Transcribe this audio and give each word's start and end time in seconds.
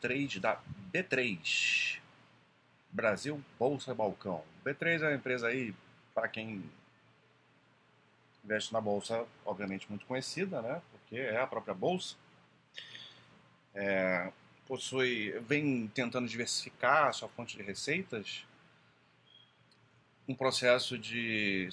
23 0.00 0.38
da 0.38 0.58
B3, 0.92 1.98
Brasil 2.90 3.42
Bolsa 3.58 3.94
Balcão. 3.94 4.42
B3 4.64 5.02
é 5.02 5.08
uma 5.08 5.14
empresa 5.14 5.48
aí, 5.48 5.74
para 6.14 6.26
quem 6.28 6.64
investe 8.42 8.72
na 8.72 8.80
bolsa, 8.80 9.26
obviamente 9.44 9.88
muito 9.88 10.06
conhecida, 10.06 10.62
né? 10.62 10.80
Porque 10.90 11.16
é 11.16 11.38
a 11.40 11.46
própria 11.46 11.74
bolsa. 11.74 12.16
É, 13.74 14.32
possui, 14.66 15.32
vem 15.40 15.86
tentando 15.88 16.26
diversificar 16.26 17.08
a 17.08 17.12
sua 17.12 17.28
fonte 17.28 17.56
de 17.56 17.62
receitas, 17.62 18.44
um 20.26 20.34
processo 20.34 20.96
de, 20.96 21.68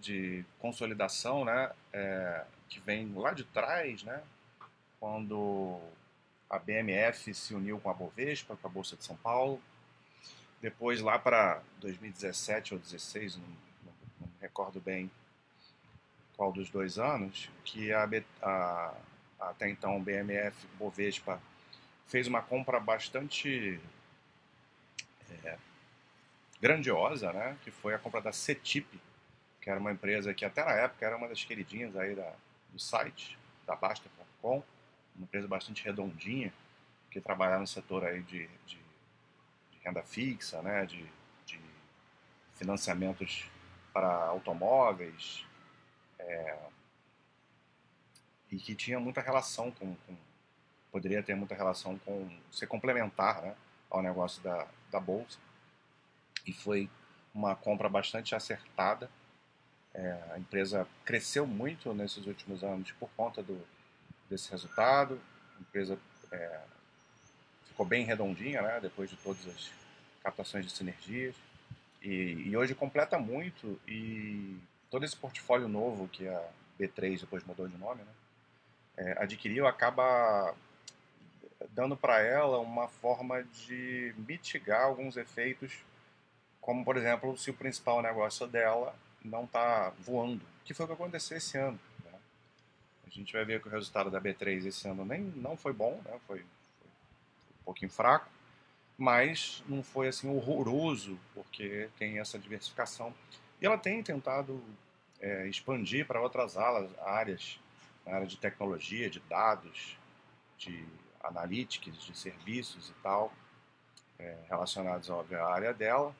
de 0.00 0.44
consolidação, 0.58 1.44
né? 1.44 1.70
É, 1.92 2.44
que 2.68 2.80
vem 2.80 3.12
lá 3.14 3.32
de 3.32 3.44
trás, 3.44 4.02
né? 4.02 4.22
Quando 4.98 5.80
a 6.52 6.58
BMF 6.58 7.32
se 7.32 7.54
uniu 7.54 7.80
com 7.80 7.88
a 7.88 7.94
Bovespa, 7.94 8.54
com 8.56 8.66
a 8.66 8.70
Bolsa 8.70 8.94
de 8.94 9.02
São 9.02 9.16
Paulo. 9.16 9.58
Depois, 10.60 11.00
lá 11.00 11.18
para 11.18 11.62
2017 11.80 12.74
ou 12.74 12.78
2016, 12.78 13.38
não, 13.38 13.44
não, 13.44 13.94
não, 14.20 14.28
recordo 14.38 14.78
bem 14.78 15.10
qual 16.36 16.52
dos 16.52 16.68
dois 16.68 16.98
anos, 16.98 17.48
que 17.64 17.90
a, 17.90 18.06
a 18.42 18.94
até 19.40 19.68
então 19.68 20.00
BMF 20.00 20.66
Bovespa 20.78 21.40
fez 22.06 22.26
uma 22.26 22.42
compra 22.42 22.78
bastante 22.78 23.80
é, 25.44 25.56
grandiosa, 26.60 27.32
né? 27.32 27.56
que 27.64 27.70
foi 27.70 27.94
a 27.94 27.98
compra 27.98 28.20
da 28.20 28.32
CETIP, 28.32 29.00
que 29.60 29.70
era 29.70 29.80
uma 29.80 29.90
empresa 29.90 30.34
que 30.34 30.44
até 30.44 30.62
na 30.64 30.72
época 30.72 31.06
era 31.06 31.16
uma 31.16 31.28
das 31.28 31.42
queridinhas 31.44 31.96
aí 31.96 32.14
da, 32.14 32.30
do 32.70 32.78
site, 32.78 33.38
da 33.66 33.74
Basta.com, 33.74 34.62
uma 35.14 35.24
empresa 35.24 35.46
bastante 35.46 35.84
redondinha, 35.84 36.52
que 37.10 37.20
trabalhava 37.20 37.60
no 37.60 37.66
setor 37.66 38.04
aí 38.04 38.22
de, 38.22 38.46
de, 38.66 38.78
de 39.70 39.78
renda 39.84 40.02
fixa, 40.02 40.62
né, 40.62 40.86
de, 40.86 41.04
de, 41.44 41.60
financiamentos 42.54 43.50
para 43.92 44.08
automóveis, 44.26 45.44
é, 46.18 46.58
e 48.50 48.56
que 48.56 48.74
tinha 48.74 48.98
muita 48.98 49.20
relação 49.20 49.70
com, 49.70 49.94
com, 50.06 50.16
poderia 50.90 51.22
ter 51.22 51.34
muita 51.34 51.54
relação 51.54 51.98
com 51.98 52.30
ser 52.50 52.66
complementar 52.66 53.42
né, 53.42 53.56
ao 53.90 54.02
negócio 54.02 54.42
da, 54.42 54.66
da 54.90 55.00
bolsa. 55.00 55.38
E 56.46 56.52
foi 56.52 56.90
uma 57.34 57.54
compra 57.54 57.88
bastante 57.88 58.34
acertada. 58.34 59.10
É, 59.94 60.30
a 60.32 60.38
empresa 60.38 60.86
cresceu 61.04 61.46
muito 61.46 61.92
nesses 61.92 62.26
últimos 62.26 62.64
anos 62.64 62.90
por 62.92 63.10
conta 63.10 63.42
do, 63.42 63.62
desse 64.32 64.50
resultado. 64.50 65.20
A 65.56 65.60
empresa 65.60 65.98
é, 66.32 66.60
ficou 67.68 67.86
bem 67.86 68.04
redondinha, 68.04 68.62
né, 68.62 68.80
depois 68.80 69.08
de 69.10 69.16
todas 69.16 69.46
as 69.46 69.70
captações 70.22 70.64
de 70.64 70.72
sinergias. 70.72 71.34
E, 72.02 72.48
e, 72.48 72.56
hoje 72.56 72.74
completa 72.74 73.18
muito 73.18 73.78
e 73.86 74.56
todo 74.90 75.04
esse 75.04 75.16
portfólio 75.16 75.68
novo 75.68 76.08
que 76.08 76.26
a 76.26 76.48
B3 76.80 77.20
depois 77.20 77.44
mudou 77.44 77.68
de 77.68 77.76
nome, 77.76 78.02
né, 78.02 78.12
é, 78.96 79.22
adquiriu 79.22 79.66
acaba 79.66 80.54
dando 81.70 81.96
para 81.96 82.20
ela 82.20 82.58
uma 82.58 82.88
forma 82.88 83.44
de 83.44 84.12
mitigar 84.18 84.82
alguns 84.82 85.16
efeitos, 85.16 85.78
como 86.60 86.84
por 86.84 86.96
exemplo 86.96 87.38
se 87.38 87.50
o 87.50 87.54
principal 87.54 88.02
negócio 88.02 88.46
dela 88.48 88.94
não 89.24 89.44
está 89.44 89.92
voando, 90.00 90.44
que 90.64 90.74
foi 90.74 90.84
o 90.84 90.88
que 90.88 90.94
aconteceu 90.94 91.36
esse 91.36 91.56
ano. 91.56 91.78
A 93.12 93.14
gente 93.14 93.32
vai 93.32 93.44
ver 93.44 93.60
que 93.60 93.68
o 93.68 93.70
resultado 93.70 94.10
da 94.10 94.20
B3 94.20 94.66
esse 94.66 94.88
ano 94.88 95.04
nem 95.04 95.20
não 95.20 95.54
foi 95.54 95.72
bom, 95.74 96.00
né? 96.04 96.18
foi, 96.26 96.38
foi 96.38 96.88
um 97.60 97.64
pouquinho 97.64 97.90
fraco, 97.90 98.26
mas 98.96 99.62
não 99.68 99.82
foi 99.82 100.08
assim 100.08 100.34
horroroso, 100.34 101.18
porque 101.34 101.90
tem 101.98 102.18
essa 102.18 102.38
diversificação. 102.38 103.14
E 103.60 103.66
ela 103.66 103.76
tem 103.76 104.02
tentado 104.02 104.62
é, 105.20 105.46
expandir 105.46 106.06
para 106.06 106.20
outras 106.22 106.56
alas, 106.56 106.90
áreas, 107.00 107.60
na 108.06 108.14
área 108.14 108.26
de 108.26 108.38
tecnologia, 108.38 109.10
de 109.10 109.20
dados, 109.20 109.98
de 110.56 110.84
analytics, 111.22 112.02
de 112.02 112.16
serviços 112.16 112.88
e 112.88 112.94
tal, 113.02 113.32
é, 114.18 114.36
relacionados 114.48 115.10
à 115.10 115.44
área 115.46 115.74
dela, 115.74 116.14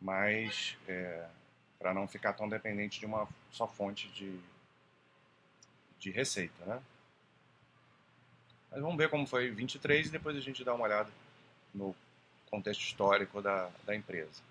mas 0.00 0.76
é, 0.88 1.26
para 1.78 1.92
não 1.92 2.08
ficar 2.08 2.32
tão 2.32 2.48
dependente 2.48 2.98
de 2.98 3.06
uma 3.06 3.28
só 3.50 3.68
fonte 3.68 4.08
de, 4.08 4.40
de 5.98 6.10
receita, 6.10 6.64
né? 6.64 6.80
Mas 8.70 8.80
vamos 8.80 8.96
ver 8.96 9.08
como 9.08 9.26
foi 9.26 9.50
23 9.50 10.08
e 10.08 10.10
depois 10.10 10.36
a 10.36 10.40
gente 10.40 10.64
dá 10.64 10.74
uma 10.74 10.84
olhada 10.84 11.10
no 11.74 11.94
contexto 12.50 12.82
histórico 12.82 13.40
da, 13.40 13.70
da 13.84 13.94
empresa. 13.94 14.42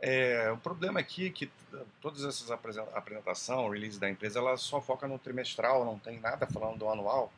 É, 0.00 0.50
o 0.52 0.56
problema 0.58 1.00
aqui 1.00 1.26
é 1.26 1.30
que 1.30 1.50
todas 2.00 2.24
essas 2.24 2.50
apresentação, 2.50 3.68
release 3.68 3.98
da 3.98 4.08
empresa, 4.08 4.38
ela 4.38 4.56
só 4.56 4.80
foca 4.80 5.08
no 5.08 5.18
trimestral, 5.18 5.84
não 5.84 5.98
tem 5.98 6.20
nada 6.20 6.46
falando 6.46 6.78
do 6.78 6.88
anual. 6.88 7.32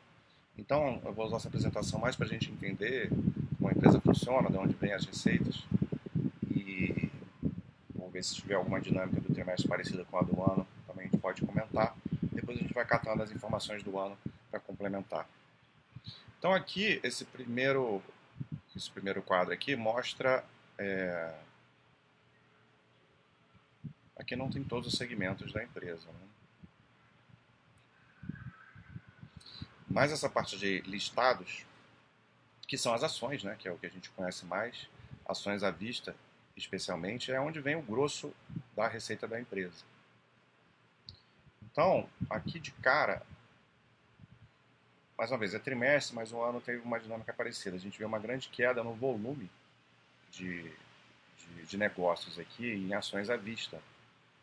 Então, 0.57 1.01
eu 1.03 1.11
vou 1.11 1.25
usar 1.25 1.37
essa 1.37 1.47
apresentação 1.47 1.99
mais 1.99 2.15
para 2.15 2.27
a 2.27 2.29
gente 2.29 2.51
entender 2.51 3.09
como 3.57 3.69
a 3.69 3.71
empresa 3.71 3.99
funciona, 3.99 4.49
de 4.49 4.57
onde 4.57 4.75
vêm 4.75 4.93
as 4.93 5.05
receitas 5.05 5.63
ver 8.11 8.23
se 8.23 8.35
tiver 8.35 8.55
alguma 8.55 8.79
dinâmica 8.79 9.19
do 9.19 9.33
trimestre 9.33 9.67
parecida 9.67 10.05
com 10.05 10.17
a 10.17 10.21
do 10.21 10.41
ano, 10.43 10.67
também 10.85 11.05
a 11.05 11.09
gente 11.09 11.19
pode 11.19 11.41
comentar. 11.45 11.95
Depois 12.31 12.57
a 12.57 12.61
gente 12.61 12.73
vai 12.73 12.85
catando 12.85 13.23
as 13.23 13.31
informações 13.31 13.83
do 13.83 13.97
ano 13.99 14.17
para 14.49 14.59
complementar. 14.59 15.27
Então 16.37 16.53
aqui, 16.53 16.99
esse 17.03 17.25
primeiro, 17.25 18.01
esse 18.75 18.89
primeiro 18.89 19.21
quadro 19.21 19.53
aqui 19.53 19.75
mostra... 19.75 20.43
É... 20.77 21.35
Aqui 24.17 24.35
não 24.35 24.49
tem 24.49 24.63
todos 24.63 24.87
os 24.87 24.97
segmentos 24.97 25.51
da 25.51 25.63
empresa. 25.63 26.07
Né? 26.07 26.27
Mas 29.89 30.11
essa 30.11 30.29
parte 30.29 30.57
de 30.57 30.81
listados, 30.81 31.65
que 32.67 32.77
são 32.77 32.93
as 32.93 33.03
ações, 33.03 33.43
né, 33.43 33.55
que 33.59 33.67
é 33.67 33.71
o 33.71 33.77
que 33.77 33.85
a 33.85 33.89
gente 33.89 34.09
conhece 34.11 34.45
mais, 34.45 34.87
ações 35.27 35.63
à 35.63 35.71
vista 35.71 36.15
especialmente, 36.55 37.31
é 37.31 37.39
onde 37.39 37.59
vem 37.59 37.75
o 37.75 37.81
grosso 37.81 38.33
da 38.75 38.87
receita 38.87 39.27
da 39.27 39.39
empresa. 39.39 39.83
Então, 41.71 42.09
aqui 42.29 42.59
de 42.59 42.71
cara, 42.71 43.21
mais 45.17 45.31
uma 45.31 45.37
vez, 45.37 45.53
é 45.53 45.59
trimestre, 45.59 46.15
mas 46.15 46.33
o 46.33 46.41
ano 46.41 46.59
teve 46.59 46.81
uma 46.81 46.99
dinâmica 46.99 47.33
parecida. 47.33 47.75
A 47.75 47.79
gente 47.79 47.97
vê 47.97 48.05
uma 48.05 48.19
grande 48.19 48.49
queda 48.49 48.83
no 48.83 48.93
volume 48.93 49.49
de, 50.31 50.63
de, 51.37 51.65
de 51.65 51.77
negócios 51.77 52.39
aqui 52.39 52.69
em 52.71 52.93
ações 52.93 53.29
à 53.29 53.37
vista. 53.37 53.81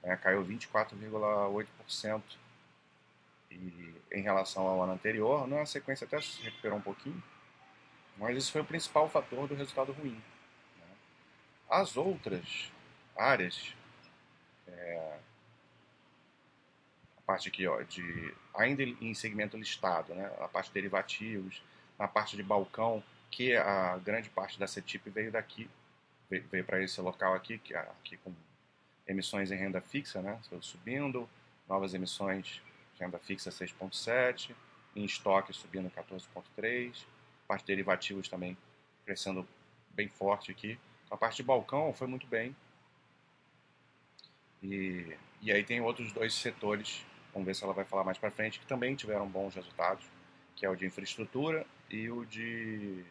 Né? 0.03 0.17
Caiu 0.17 0.45
24,8% 0.45 2.23
em 4.13 4.21
relação 4.23 4.67
ao 4.67 4.83
ano 4.83 4.93
anterior. 4.93 5.47
Na 5.47 5.67
sequência 5.67 6.07
até 6.07 6.21
se 6.21 6.41
recuperou 6.43 6.79
um 6.79 6.83
pouquinho, 6.83 7.23
mas 8.17 8.37
isso 8.37 8.53
foi 8.53 8.61
o 8.61 8.65
principal 8.65 9.09
fator 9.09 9.49
do 9.49 9.55
resultado 9.55 9.93
ruim. 9.93 10.23
As 11.69 11.97
outras 11.97 12.73
áreas, 13.17 13.75
é, 14.67 15.19
parte 17.29 17.51
aqui 17.51 17.67
ó, 17.67 17.83
de 17.83 18.35
ainda 18.55 18.83
em 18.83 19.13
segmento 19.13 19.55
listado, 19.59 20.15
né, 20.15 20.33
a 20.41 20.49
parte 20.49 20.69
de 20.69 20.75
derivativos, 20.75 21.63
na 21.99 22.09
parte 22.09 22.35
de 22.39 22.43
balcão, 22.43 23.05
que 23.31 23.55
a 23.55 23.99
grande 23.99 24.31
parte 24.31 24.59
da 24.59 24.67
CETIP 24.67 25.11
veio 25.11 25.31
daqui, 25.31 25.69
veio, 26.31 26.43
veio 26.51 26.65
para 26.65 26.83
esse 26.83 26.99
local 27.03 27.35
aqui, 27.35 27.59
que 27.59 27.75
aqui 27.75 28.17
com 28.17 28.33
emissões 29.07 29.51
em 29.51 29.57
renda 29.57 29.79
fixa, 29.83 30.23
né, 30.23 30.41
subindo, 30.63 31.29
novas 31.69 31.93
emissões 31.93 32.63
renda 32.99 33.19
fixa 33.19 33.51
6.7, 33.51 34.55
em 34.97 35.05
estoque 35.05 35.53
subindo 35.53 35.91
14.3, 35.91 37.05
parte 37.47 37.61
de 37.61 37.67
derivativos 37.67 38.27
também 38.27 38.57
crescendo 39.05 39.47
bem 39.91 40.09
forte 40.09 40.51
aqui. 40.51 40.79
A 41.11 41.17
parte 41.17 41.37
de 41.37 41.43
balcão 41.43 41.93
foi 41.93 42.07
muito 42.07 42.27
bem. 42.27 42.57
E, 44.63 45.15
e 45.43 45.53
aí 45.53 45.63
tem 45.63 45.81
outros 45.81 46.11
dois 46.13 46.35
setores, 46.35 47.05
vamos 47.33 47.47
ver 47.47 47.55
se 47.55 47.65
ela 47.65 47.73
vai 47.73 47.85
falar 47.85 48.05
mais 48.05 48.19
para 48.19 48.31
frente, 48.31 48.59
que 48.59 48.67
também 48.67 48.95
tiveram 48.95 49.29
bons 49.29 49.55
resultados, 49.55 50.05
que 50.57 50.67
é 50.67 50.71
o 50.71 50.77
de 50.77 50.87
infraestrutura 50.87 51.67
e 51.91 52.11
o 52.11 52.25
de, 52.25 53.05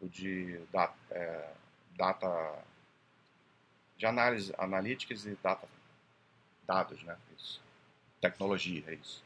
o 0.00 0.08
de 0.08 0.58
data, 0.72 0.94
é, 1.10 1.50
data 1.96 2.64
de 3.96 4.06
análise, 4.06 4.52
analytics 4.58 5.26
e 5.26 5.36
data, 5.42 5.68
dados, 6.66 7.02
né? 7.02 7.16
Isso. 7.36 7.62
Tecnologia, 8.20 8.84
é 8.86 8.94
isso. 8.94 9.22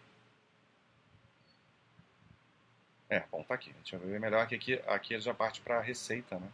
É, 3.08 3.20
bom, 3.30 3.42
tá 3.44 3.54
aqui. 3.54 3.70
A 3.70 3.78
gente 3.78 3.96
vai 3.96 4.08
ver 4.08 4.20
melhor 4.20 4.46
que 4.48 4.54
aqui, 4.54 4.74
aqui 4.86 5.18
já 5.20 5.32
parte 5.32 5.60
para 5.60 5.78
a 5.78 5.82
receita, 5.82 6.38
né? 6.38 6.48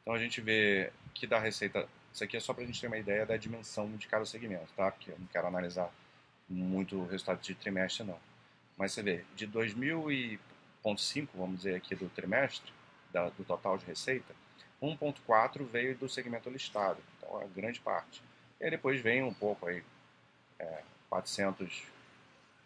Então 0.00 0.14
a 0.14 0.18
gente 0.18 0.40
vê 0.40 0.92
que 1.14 1.26
da 1.26 1.38
receita, 1.38 1.88
isso 2.12 2.24
aqui 2.24 2.36
é 2.36 2.40
só 2.40 2.54
para 2.54 2.64
a 2.64 2.66
gente 2.66 2.80
ter 2.80 2.86
uma 2.86 2.98
ideia 2.98 3.26
da 3.26 3.36
dimensão 3.36 3.90
de 3.96 4.08
cada 4.08 4.24
segmento, 4.24 4.72
tá? 4.74 4.90
Porque 4.90 5.10
eu 5.10 5.18
não 5.18 5.26
quero 5.26 5.46
analisar 5.46 5.90
muito 6.52 7.04
resultado 7.06 7.40
de 7.40 7.54
trimestre 7.54 8.04
não. 8.04 8.18
Mas 8.76 8.92
você 8.92 9.02
vê, 9.02 9.24
de 9.34 9.46
2000 9.46 10.12
e 10.12 10.40
1,5, 10.84 11.28
vamos 11.34 11.58
dizer 11.58 11.74
aqui, 11.74 11.94
do 11.94 12.08
trimestre, 12.08 12.72
da, 13.12 13.28
do 13.30 13.44
total 13.44 13.78
de 13.78 13.86
receita, 13.86 14.34
1,4 14.82 15.64
veio 15.64 15.96
do 15.96 16.08
segmento 16.08 16.50
listado, 16.50 16.98
então 17.16 17.40
é 17.40 17.46
grande 17.48 17.80
parte. 17.80 18.22
E 18.60 18.64
aí 18.64 18.70
depois 18.70 19.00
vem 19.00 19.22
um 19.22 19.32
pouco 19.32 19.66
aí, 19.66 19.82
é, 20.58 20.82
400 21.08 21.84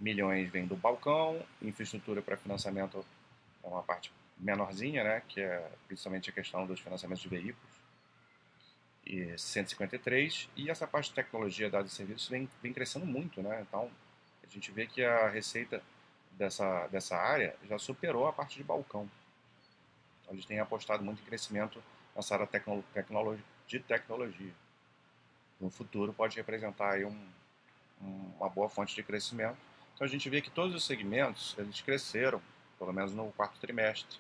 milhões 0.01 0.51
vem 0.51 0.67
do 0.67 0.77
balcão, 0.77 1.43
infraestrutura 1.61 2.23
para 2.23 2.37
financiamento 2.37 3.05
é 3.63 3.67
uma 3.67 3.83
parte 3.83 4.13
menorzinha, 4.39 5.03
né, 5.03 5.23
que 5.29 5.41
é 5.41 5.71
principalmente 5.87 6.31
a 6.31 6.33
questão 6.33 6.67
dos 6.67 6.81
financiamentos 6.81 7.23
de 7.23 7.29
veículos, 7.29 7.77
153, 9.37 10.49
e 10.57 10.71
essa 10.71 10.87
parte 10.87 11.11
de 11.11 11.15
tecnologia, 11.15 11.71
dados 11.71 11.93
e 11.93 11.95
serviços 11.95 12.29
vem, 12.29 12.49
vem 12.63 12.73
crescendo 12.73 13.07
muito, 13.07 13.43
né, 13.43 13.65
então 13.67 13.91
a 14.43 14.47
gente 14.49 14.71
vê 14.73 14.87
que 14.87 15.05
a 15.05 15.29
receita 15.29 15.83
dessa, 16.33 16.87
dessa 16.89 17.17
área 17.17 17.57
já 17.69 17.79
superou 17.79 18.27
a 18.27 18.33
parte 18.33 18.57
de 18.57 18.65
balcão. 18.65 19.09
Então, 20.23 20.35
eles 20.35 20.45
têm 20.45 20.59
apostado 20.59 21.05
muito 21.05 21.23
em 21.23 21.25
crescimento 21.25 21.83
nessa 22.15 22.35
área 22.35 22.47
tecno, 22.47 22.85
de 23.67 23.81
tecnologia. 23.81 24.53
No 25.61 25.71
futuro 25.71 26.13
pode 26.13 26.37
representar 26.37 26.95
aí 26.95 27.05
um, 27.05 27.29
uma 28.01 28.49
boa 28.49 28.69
fonte 28.69 28.95
de 28.95 29.03
crescimento. 29.03 29.57
Então 29.95 30.07
a 30.07 30.11
gente 30.11 30.29
vê 30.29 30.41
que 30.41 30.51
todos 30.51 30.75
os 30.75 30.85
segmentos 30.85 31.55
eles 31.59 31.81
cresceram, 31.81 32.41
pelo 32.79 32.93
menos 32.93 33.13
no 33.13 33.33
quarto 33.33 33.59
trimestre, 33.59 34.19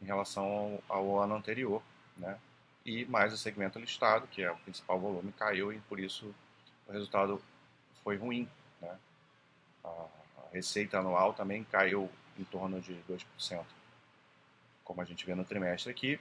em 0.00 0.04
relação 0.04 0.80
ao, 0.88 0.96
ao 0.96 1.20
ano 1.20 1.34
anterior, 1.34 1.82
né? 2.16 2.38
E 2.84 3.04
mais 3.04 3.32
o 3.32 3.38
segmento 3.38 3.78
listado, 3.78 4.26
que 4.26 4.42
é 4.42 4.50
o 4.50 4.56
principal 4.58 4.98
volume, 4.98 5.32
caiu 5.32 5.72
e 5.72 5.78
por 5.80 6.00
isso 6.00 6.34
o 6.86 6.92
resultado 6.92 7.40
foi 8.02 8.16
ruim, 8.16 8.48
né? 8.80 8.98
A 9.84 10.06
receita 10.52 10.98
anual 10.98 11.32
também 11.32 11.64
caiu 11.64 12.10
em 12.38 12.44
torno 12.44 12.80
de 12.80 12.94
2%, 13.08 13.64
como 14.84 15.00
a 15.00 15.04
gente 15.04 15.24
vê 15.24 15.34
no 15.34 15.44
trimestre 15.44 15.90
aqui. 15.90 16.20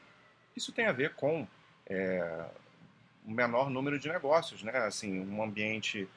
Isso 0.55 0.71
tem 0.71 0.85
a 0.85 0.91
ver 0.91 1.15
com 1.15 1.47
é, 1.87 2.45
um 3.25 3.31
menor 3.31 3.69
número 3.69 3.97
de 3.99 4.07
negócios, 4.07 4.61
né? 4.61 4.77
Assim, 4.79 5.19
um 5.19 5.41
ambiente 5.41 6.07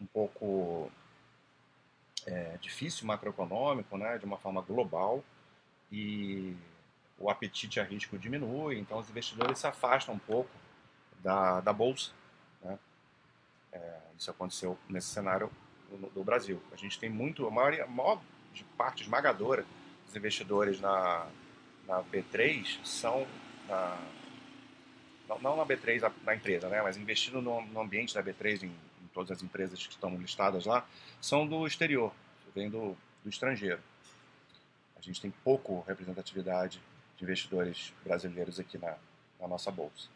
um 0.00 0.06
pouco 0.06 0.90
é, 2.26 2.56
difícil 2.60 3.06
macroeconômico, 3.06 3.96
né? 3.96 4.18
De 4.18 4.24
uma 4.24 4.38
forma 4.38 4.60
global 4.62 5.22
e 5.90 6.56
o 7.22 7.30
apetite 7.30 7.78
a 7.78 7.84
risco 7.84 8.18
diminui, 8.18 8.78
então 8.78 8.98
os 8.98 9.08
investidores 9.08 9.60
se 9.60 9.66
afastam 9.66 10.16
um 10.16 10.18
pouco 10.18 10.50
da, 11.22 11.60
da 11.60 11.72
bolsa. 11.72 12.10
Né? 12.62 12.76
É, 13.72 13.98
isso 14.18 14.28
aconteceu 14.28 14.76
nesse 14.88 15.06
cenário 15.06 15.48
do, 15.88 16.10
do, 16.10 16.24
Brasil. 16.24 16.60
A 16.72 16.76
gente 16.76 16.98
tem 16.98 17.08
muito, 17.08 17.46
a 17.46 17.50
maior, 17.50 17.80
a 17.80 17.86
maior 17.86 18.20
parte 18.76 19.04
esmagadora 19.04 19.64
dos 20.04 20.16
investidores 20.16 20.80
na, 20.80 21.28
na 21.86 22.02
B3 22.02 22.84
são 22.84 23.24
na, 23.68 23.98
não, 25.28 25.38
não 25.38 25.56
na 25.56 25.64
B3 25.64 26.12
na 26.24 26.34
empresa, 26.34 26.68
né, 26.68 26.82
mas 26.82 26.96
investindo 26.96 27.40
no, 27.40 27.62
no 27.66 27.80
ambiente 27.80 28.14
da 28.14 28.22
B3 28.22 28.64
em, 28.64 28.66
em, 28.66 29.06
todas 29.14 29.30
as 29.30 29.42
empresas 29.44 29.86
que 29.86 29.92
estão 29.92 30.16
listadas 30.16 30.66
lá, 30.66 30.84
são 31.20 31.46
do 31.46 31.66
exterior, 31.68 32.12
vem 32.52 32.68
do, 32.68 32.96
do 33.22 33.30
estrangeiro. 33.30 33.80
A 34.96 35.00
gente 35.00 35.20
tem 35.20 35.30
pouco 35.44 35.84
representatividade 35.86 36.78
de 36.78 36.91
investidores 37.22 37.92
brasileiros 38.04 38.58
aqui 38.58 38.76
na, 38.78 38.96
na 39.40 39.48
nossa 39.48 39.70
bolsa. 39.70 40.08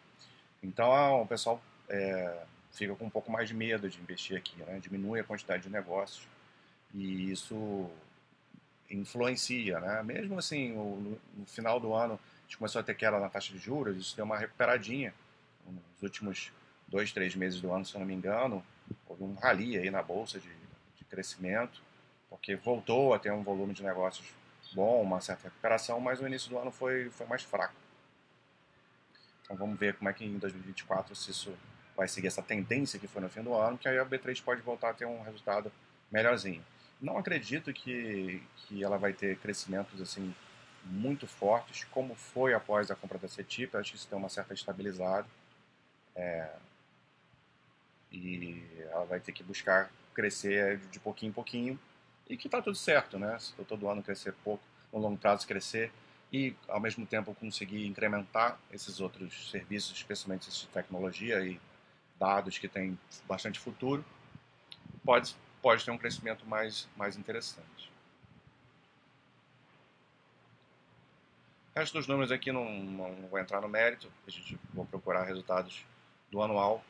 Então, 0.62 0.92
ah, 0.92 1.16
o 1.20 1.26
pessoal 1.26 1.62
é, 1.88 2.42
fica 2.72 2.94
com 2.94 3.06
um 3.06 3.10
pouco 3.10 3.30
mais 3.30 3.48
de 3.48 3.54
medo 3.54 3.88
de 3.88 4.00
investir 4.00 4.36
aqui, 4.36 4.56
né? 4.64 4.78
diminui 4.80 5.20
a 5.20 5.24
quantidade 5.24 5.62
de 5.62 5.70
negócios 5.70 6.26
e 6.94 7.30
isso 7.30 7.90
influencia, 8.90 9.80
né? 9.80 10.02
Mesmo 10.02 10.38
assim, 10.38 10.72
no, 10.72 11.18
no, 11.36 11.46
final 11.46 11.80
do 11.80 11.92
ano 11.92 12.14
a 12.14 12.42
gente 12.42 12.56
começou 12.56 12.80
a 12.80 12.84
ter 12.84 12.94
queda 12.94 13.18
na 13.18 13.28
taxa 13.28 13.52
de 13.52 13.58
juros, 13.58 13.96
isso 13.96 14.14
deu 14.14 14.24
uma 14.24 14.38
recuperadinha 14.38 15.12
nos 15.66 16.02
últimos 16.02 16.52
dois, 16.86 17.12
três 17.12 17.34
meses 17.34 17.60
do 17.60 17.72
ano, 17.72 17.84
se 17.84 17.94
eu 17.94 17.98
não 17.98 18.06
me 18.06 18.14
engano, 18.14 18.64
houve 19.08 19.24
um 19.24 19.34
rally 19.34 19.76
aí 19.76 19.90
na 19.90 20.02
bolsa 20.02 20.38
de, 20.38 20.48
de 20.48 21.04
crescimento, 21.04 21.82
porque 22.30 22.54
voltou 22.54 23.12
a 23.12 23.18
ter 23.18 23.32
um 23.32 23.42
volume 23.42 23.74
de 23.74 23.82
negócios 23.82 24.28
bom, 24.74 25.02
uma 25.02 25.20
certa 25.20 25.44
recuperação, 25.44 26.00
mas 26.00 26.20
o 26.20 26.26
início 26.26 26.50
do 26.50 26.58
ano 26.58 26.70
foi, 26.70 27.10
foi 27.10 27.26
mais 27.26 27.42
fraco. 27.42 27.74
Então 29.42 29.56
vamos 29.56 29.78
ver 29.78 29.94
como 29.94 30.08
é 30.08 30.12
que 30.12 30.24
em 30.24 30.38
2024 30.38 31.14
se 31.14 31.30
isso 31.30 31.56
vai 31.96 32.08
seguir 32.08 32.26
essa 32.26 32.42
tendência 32.42 32.98
que 32.98 33.06
foi 33.06 33.22
no 33.22 33.28
fim 33.28 33.42
do 33.42 33.54
ano, 33.54 33.78
que 33.78 33.88
aí 33.88 33.98
a 33.98 34.04
B3 34.04 34.42
pode 34.42 34.60
voltar 34.60 34.90
a 34.90 34.94
ter 34.94 35.06
um 35.06 35.22
resultado 35.22 35.72
melhorzinho. 36.10 36.64
Não 37.00 37.16
acredito 37.18 37.72
que, 37.72 38.42
que 38.56 38.82
ela 38.82 38.98
vai 38.98 39.12
ter 39.12 39.38
crescimentos 39.38 40.00
assim 40.00 40.34
muito 40.84 41.26
fortes, 41.26 41.84
como 41.84 42.14
foi 42.14 42.54
após 42.54 42.90
a 42.90 42.94
compra 42.94 43.18
da 43.18 43.28
CETIP. 43.28 43.76
Acho 43.76 43.92
que 43.92 43.96
isso 43.96 44.08
tem 44.08 44.18
uma 44.18 44.28
certa 44.28 44.54
estabilizada. 44.54 45.26
É, 46.14 46.50
e 48.10 48.62
ela 48.90 49.04
vai 49.04 49.20
ter 49.20 49.32
que 49.32 49.42
buscar 49.42 49.90
crescer 50.14 50.78
de 50.90 50.98
pouquinho 50.98 51.30
em 51.30 51.32
pouquinho. 51.32 51.78
E 52.28 52.36
que 52.36 52.48
está 52.48 52.60
tudo 52.60 52.76
certo, 52.76 53.18
né? 53.18 53.38
Se 53.38 53.52
todo 53.64 53.88
ano 53.88 54.02
crescer 54.02 54.32
pouco, 54.44 54.62
no 54.92 54.98
longo 54.98 55.16
prazo 55.16 55.46
crescer 55.46 55.92
e, 56.32 56.54
ao 56.68 56.80
mesmo 56.80 57.06
tempo, 57.06 57.34
conseguir 57.34 57.86
incrementar 57.86 58.58
esses 58.72 59.00
outros 59.00 59.50
serviços, 59.50 59.96
especialmente 59.96 60.48
esses 60.48 60.62
de 60.62 60.68
tecnologia 60.68 61.44
e 61.44 61.60
dados 62.18 62.58
que 62.58 62.66
têm 62.66 62.98
bastante 63.28 63.60
futuro, 63.60 64.04
pode, 65.04 65.36
pode 65.62 65.84
ter 65.84 65.90
um 65.90 65.98
crescimento 65.98 66.44
mais, 66.46 66.88
mais 66.96 67.16
interessante. 67.16 67.90
O 71.74 71.78
resto 71.78 71.92
dos 71.92 72.06
números 72.06 72.32
aqui 72.32 72.50
não, 72.50 72.64
não 72.82 73.28
vou 73.28 73.38
entrar 73.38 73.60
no 73.60 73.68
mérito, 73.68 74.10
a 74.26 74.30
gente 74.30 74.58
vou 74.72 74.86
procurar 74.86 75.24
resultados 75.24 75.84
do 76.30 76.42
anual. 76.42 76.82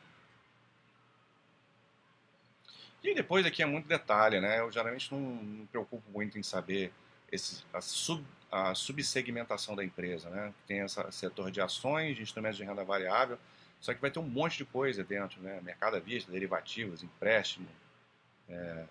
E 3.03 3.13
depois 3.13 3.45
aqui 3.45 3.61
é 3.61 3.65
muito 3.65 3.87
detalhe, 3.87 4.39
né? 4.39 4.59
Eu 4.59 4.71
geralmente 4.71 5.11
não 5.11 5.19
me 5.19 5.65
preocupo 5.67 6.03
muito 6.11 6.37
em 6.37 6.43
saber 6.43 6.91
esse, 7.31 7.63
a, 7.73 7.81
sub, 7.81 8.23
a 8.51 8.73
subsegmentação 8.73 9.75
da 9.75 9.83
empresa, 9.83 10.29
né? 10.29 10.53
Tem 10.65 10.79
esse 10.79 10.99
setor 11.11 11.51
de 11.51 11.61
ações, 11.61 12.15
de 12.15 12.23
instrumentos 12.23 12.57
de 12.57 12.63
renda 12.63 12.83
variável, 12.83 13.37
só 13.79 13.93
que 13.93 14.01
vai 14.01 14.09
ter 14.09 14.19
um 14.19 14.27
monte 14.27 14.57
de 14.57 14.65
coisa 14.65 15.03
dentro, 15.03 15.41
né? 15.41 15.59
Mercado 15.61 15.97
à 15.97 15.99
vista, 15.99 16.31
derivativos, 16.31 17.03
empréstimo, 17.03 17.67
é, 18.49 18.85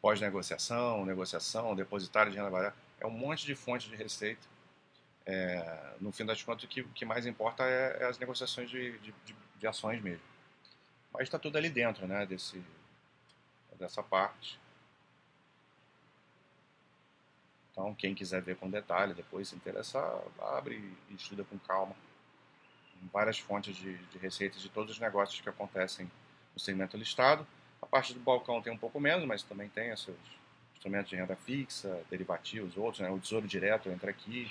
pós-negociação, 0.00 1.04
negociação, 1.04 1.74
depositário 1.74 2.30
de 2.30 2.38
renda 2.38 2.50
variável. 2.50 2.78
É 3.00 3.06
um 3.06 3.10
monte 3.10 3.44
de 3.44 3.54
fontes 3.54 3.88
de 3.88 3.96
receita. 3.96 4.46
É, 5.26 5.94
no 6.00 6.12
fim 6.12 6.24
das 6.24 6.40
contas, 6.42 6.64
o 6.64 6.68
que, 6.68 6.84
que 6.84 7.04
mais 7.04 7.26
importa 7.26 7.64
é, 7.64 7.98
é 8.00 8.04
as 8.06 8.18
negociações 8.18 8.70
de, 8.70 8.96
de, 8.98 9.12
de, 9.24 9.36
de, 9.58 9.66
ações 9.66 10.00
mesmo. 10.00 10.22
Mas 11.12 11.24
está 11.24 11.38
tudo 11.38 11.58
ali 11.58 11.68
dentro, 11.68 12.06
né? 12.06 12.24
Desse, 12.24 12.62
dessa 13.76 14.02
parte. 14.02 14.58
Então, 17.70 17.94
quem 17.94 18.14
quiser 18.14 18.40
ver 18.42 18.56
com 18.56 18.70
detalhe, 18.70 19.12
depois 19.12 19.48
se 19.48 19.56
interessar, 19.56 20.22
abre 20.40 20.76
e 21.10 21.14
estuda 21.14 21.44
com 21.44 21.58
calma 21.58 21.94
várias 23.12 23.38
fontes 23.38 23.76
de, 23.76 23.96
de 23.96 24.18
receitas 24.18 24.60
de 24.60 24.68
todos 24.68 24.92
os 24.92 24.98
negócios 24.98 25.40
que 25.40 25.48
acontecem 25.48 26.10
no 26.54 26.60
segmento 26.60 26.96
listado. 26.96 27.46
A 27.80 27.86
parte 27.86 28.14
do 28.14 28.20
balcão 28.20 28.62
tem 28.62 28.72
um 28.72 28.78
pouco 28.78 28.98
menos, 28.98 29.24
mas 29.24 29.42
também 29.42 29.68
tem 29.68 29.94
seus 29.96 30.16
instrumentos 30.74 31.10
de 31.10 31.16
renda 31.16 31.36
fixa, 31.36 32.02
derivativos, 32.10 32.76
outros. 32.76 33.00
Né? 33.00 33.10
O 33.10 33.18
Tesouro 33.18 33.46
Direto 33.46 33.88
entra 33.88 34.10
aqui. 34.10 34.50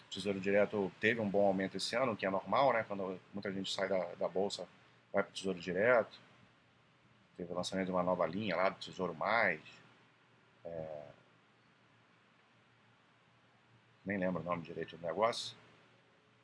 O 0.00 0.10
Tesouro 0.12 0.40
Direto 0.40 0.92
teve 1.00 1.20
um 1.20 1.28
bom 1.28 1.46
aumento 1.46 1.76
esse 1.76 1.96
ano, 1.96 2.16
que 2.16 2.26
é 2.26 2.30
normal, 2.30 2.72
né? 2.72 2.84
quando 2.86 3.18
muita 3.32 3.52
gente 3.52 3.72
sai 3.72 3.88
da, 3.88 4.04
da 4.18 4.28
Bolsa, 4.28 4.68
vai 5.12 5.22
para 5.22 5.30
o 5.30 5.34
Tesouro 5.34 5.58
Direto. 5.58 6.18
Teve 7.36 7.52
o 7.52 7.56
lançamento 7.56 7.86
de 7.86 7.92
uma 7.92 8.02
nova 8.02 8.26
linha 8.26 8.56
lá 8.56 8.68
do 8.68 8.78
Tesouro 8.78 9.14
Mais. 9.14 9.60
É... 10.64 11.02
Nem 14.04 14.18
lembro 14.18 14.42
o 14.42 14.44
nome 14.44 14.62
direito 14.62 14.96
do 14.96 15.06
negócio. 15.06 15.56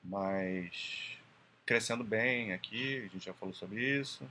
Mas 0.02 1.18
crescendo 1.66 2.02
bem 2.02 2.52
aqui, 2.52 2.98
a 3.04 3.08
gente 3.08 3.26
já 3.26 3.34
falou 3.34 3.54
sobre 3.54 3.82
isso. 3.82 4.28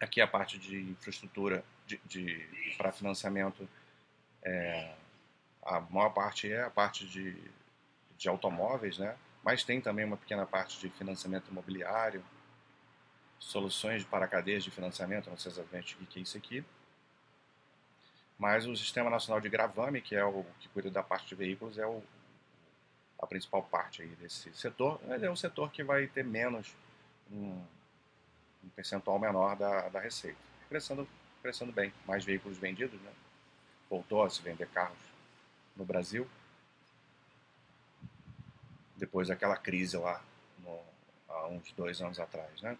Aqui 0.00 0.20
a 0.20 0.26
parte 0.26 0.58
de 0.58 0.76
infraestrutura 0.78 1.64
de, 1.86 1.98
de 2.04 2.74
para 2.76 2.92
financiamento, 2.92 3.68
é, 4.42 4.94
a 5.64 5.80
maior 5.80 6.10
parte 6.10 6.52
é 6.52 6.62
a 6.62 6.70
parte 6.70 7.06
de, 7.06 7.34
de 8.16 8.28
automóveis, 8.28 8.98
né? 8.98 9.16
mas 9.42 9.64
tem 9.64 9.80
também 9.80 10.04
uma 10.04 10.16
pequena 10.16 10.44
parte 10.44 10.78
de 10.80 10.90
financiamento 10.90 11.48
imobiliário, 11.50 12.24
soluções 13.38 14.04
para 14.04 14.26
cadeias 14.26 14.64
de 14.64 14.70
financiamento, 14.70 15.30
não 15.30 15.36
sei 15.36 15.52
exatamente 15.52 15.94
o 15.94 16.06
que 16.06 16.18
é 16.18 16.22
isso 16.22 16.36
aqui. 16.36 16.64
Mas 18.38 18.66
o 18.66 18.76
Sistema 18.76 19.08
Nacional 19.08 19.40
de 19.40 19.48
Gravame, 19.48 20.00
que 20.00 20.14
é 20.14 20.24
o 20.24 20.44
que 20.60 20.68
cuida 20.68 20.90
da 20.90 21.02
parte 21.02 21.28
de 21.28 21.34
veículos, 21.34 21.78
é 21.78 21.86
o, 21.86 22.02
a 23.18 23.26
principal 23.26 23.62
parte 23.62 24.02
aí 24.02 24.08
desse 24.16 24.52
setor, 24.54 25.00
mas 25.06 25.22
é 25.22 25.30
um 25.30 25.36
setor 25.36 25.70
que 25.70 25.82
vai 25.82 26.06
ter 26.06 26.24
menos, 26.24 26.74
um, 27.30 27.62
um 28.62 28.68
percentual 28.74 29.18
menor 29.18 29.56
da, 29.56 29.88
da 29.88 30.00
receita. 30.00 30.38
Crescendo, 30.68 31.08
crescendo 31.42 31.72
bem, 31.72 31.92
mais 32.06 32.24
veículos 32.24 32.58
vendidos, 32.58 33.00
né? 33.00 33.12
voltou 33.88 34.22
a 34.22 34.30
se 34.30 34.42
vender 34.42 34.68
carros 34.68 34.98
no 35.76 35.84
Brasil, 35.84 36.28
depois 38.96 39.28
daquela 39.28 39.56
crise 39.56 39.96
lá 39.96 40.22
no, 40.58 40.80
há 41.28 41.46
uns 41.48 41.72
dois 41.72 42.00
anos 42.00 42.18
atrás, 42.18 42.60
né? 42.62 42.76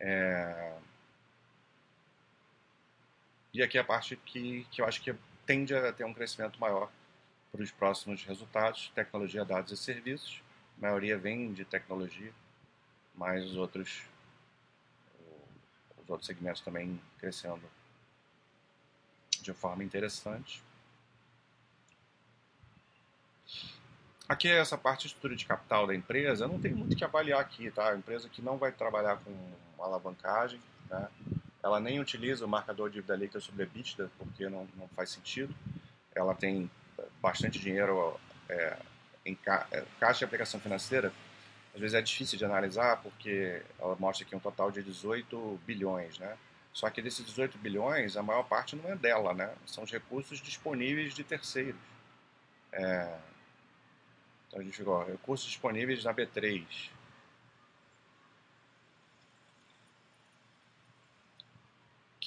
É... 0.00 0.76
E 3.52 3.62
aqui 3.62 3.78
é 3.78 3.80
a 3.80 3.84
parte 3.84 4.16
que, 4.16 4.66
que 4.70 4.80
eu 4.80 4.86
acho 4.86 5.02
que 5.02 5.14
tende 5.46 5.74
a 5.74 5.92
ter 5.92 6.04
um 6.04 6.14
crescimento 6.14 6.60
maior 6.60 6.90
para 7.50 7.62
os 7.62 7.70
próximos 7.70 8.22
resultados, 8.24 8.92
tecnologia, 8.94 9.44
dados 9.44 9.72
e 9.72 9.76
serviços. 9.76 10.42
A 10.76 10.82
maioria 10.82 11.18
vem 11.18 11.52
de 11.52 11.64
tecnologia, 11.64 12.32
mas 13.14 13.44
os 13.44 13.56
outros, 13.56 14.02
os 15.96 16.08
outros 16.08 16.26
segmentos 16.26 16.60
também 16.60 17.00
crescendo 17.18 17.62
de 19.40 19.52
forma 19.52 19.82
interessante. 19.82 20.62
Aqui 24.28 24.46
é 24.46 24.58
essa 24.58 24.76
parte 24.76 25.02
de 25.02 25.06
estrutura 25.06 25.34
de 25.34 25.46
capital 25.46 25.86
da 25.86 25.94
empresa, 25.94 26.46
não 26.46 26.60
tem 26.60 26.72
muito 26.72 26.94
que 26.94 27.02
avaliar 27.02 27.40
aqui, 27.40 27.70
tá? 27.70 27.90
A 27.90 27.96
empresa 27.96 28.28
que 28.28 28.42
não 28.42 28.58
vai 28.58 28.70
trabalhar 28.70 29.16
com 29.16 29.32
alavancagem, 29.84 30.60
né? 30.90 31.08
Ela 31.62 31.80
nem 31.80 31.98
utiliza 32.00 32.44
o 32.44 32.48
marcador 32.48 32.88
de 32.88 32.94
dívida 32.94 33.16
líquida 33.16 33.40
sobre 33.40 33.64
EBITDA, 33.64 34.10
porque 34.16 34.48
não, 34.48 34.68
não 34.76 34.88
faz 34.88 35.10
sentido. 35.10 35.54
Ela 36.14 36.34
tem 36.34 36.70
bastante 37.20 37.58
dinheiro 37.58 38.18
é, 38.48 38.76
em 39.26 39.34
ca 39.34 39.66
é, 39.72 39.84
caixa 39.98 40.20
de 40.20 40.24
aplicação 40.24 40.60
financeira. 40.60 41.12
Às 41.74 41.80
vezes 41.80 41.94
é 41.94 42.02
difícil 42.02 42.38
de 42.38 42.44
analisar, 42.44 43.02
porque 43.02 43.62
ela 43.78 43.96
mostra 43.96 44.24
aqui 44.24 44.34
um 44.34 44.40
total 44.40 44.70
de 44.70 44.82
18 44.82 45.60
bilhões, 45.66 46.18
né? 46.18 46.36
Só 46.72 46.88
que 46.90 47.02
desses 47.02 47.26
18 47.26 47.58
bilhões, 47.58 48.16
a 48.16 48.22
maior 48.22 48.44
parte 48.44 48.76
não 48.76 48.88
é 48.90 48.96
dela, 48.96 49.34
né? 49.34 49.52
São 49.66 49.84
os 49.84 49.90
recursos 49.90 50.40
disponíveis 50.40 51.12
de 51.12 51.24
terceiros. 51.24 51.80
É, 52.72 53.18
então 54.48 54.60
a 54.60 54.62
gente 54.62 54.76
ficou, 54.76 55.04
recursos 55.04 55.48
disponíveis 55.48 56.04
na 56.04 56.14
B3. 56.14 56.64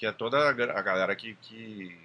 Que 0.02 0.08
é 0.08 0.12
toda 0.12 0.50
a 0.50 0.82
galera 0.82 1.16
que, 1.16 1.36
que, 1.36 1.96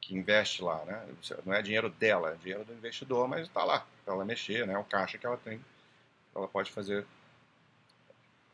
que 0.00 0.16
investe 0.16 0.62
lá, 0.62 0.82
né? 0.86 1.06
Não 1.44 1.52
é 1.52 1.60
dinheiro 1.60 1.90
dela, 1.90 2.30
é 2.30 2.34
dinheiro 2.36 2.64
do 2.64 2.72
investidor, 2.72 3.28
mas 3.28 3.42
está 3.42 3.62
lá 3.62 3.86
para 4.06 4.14
ela 4.14 4.24
mexer, 4.24 4.66
né? 4.66 4.78
O 4.78 4.84
caixa 4.84 5.18
que 5.18 5.26
ela 5.26 5.36
tem, 5.36 5.62
ela 6.34 6.48
pode 6.48 6.72
fazer 6.72 7.04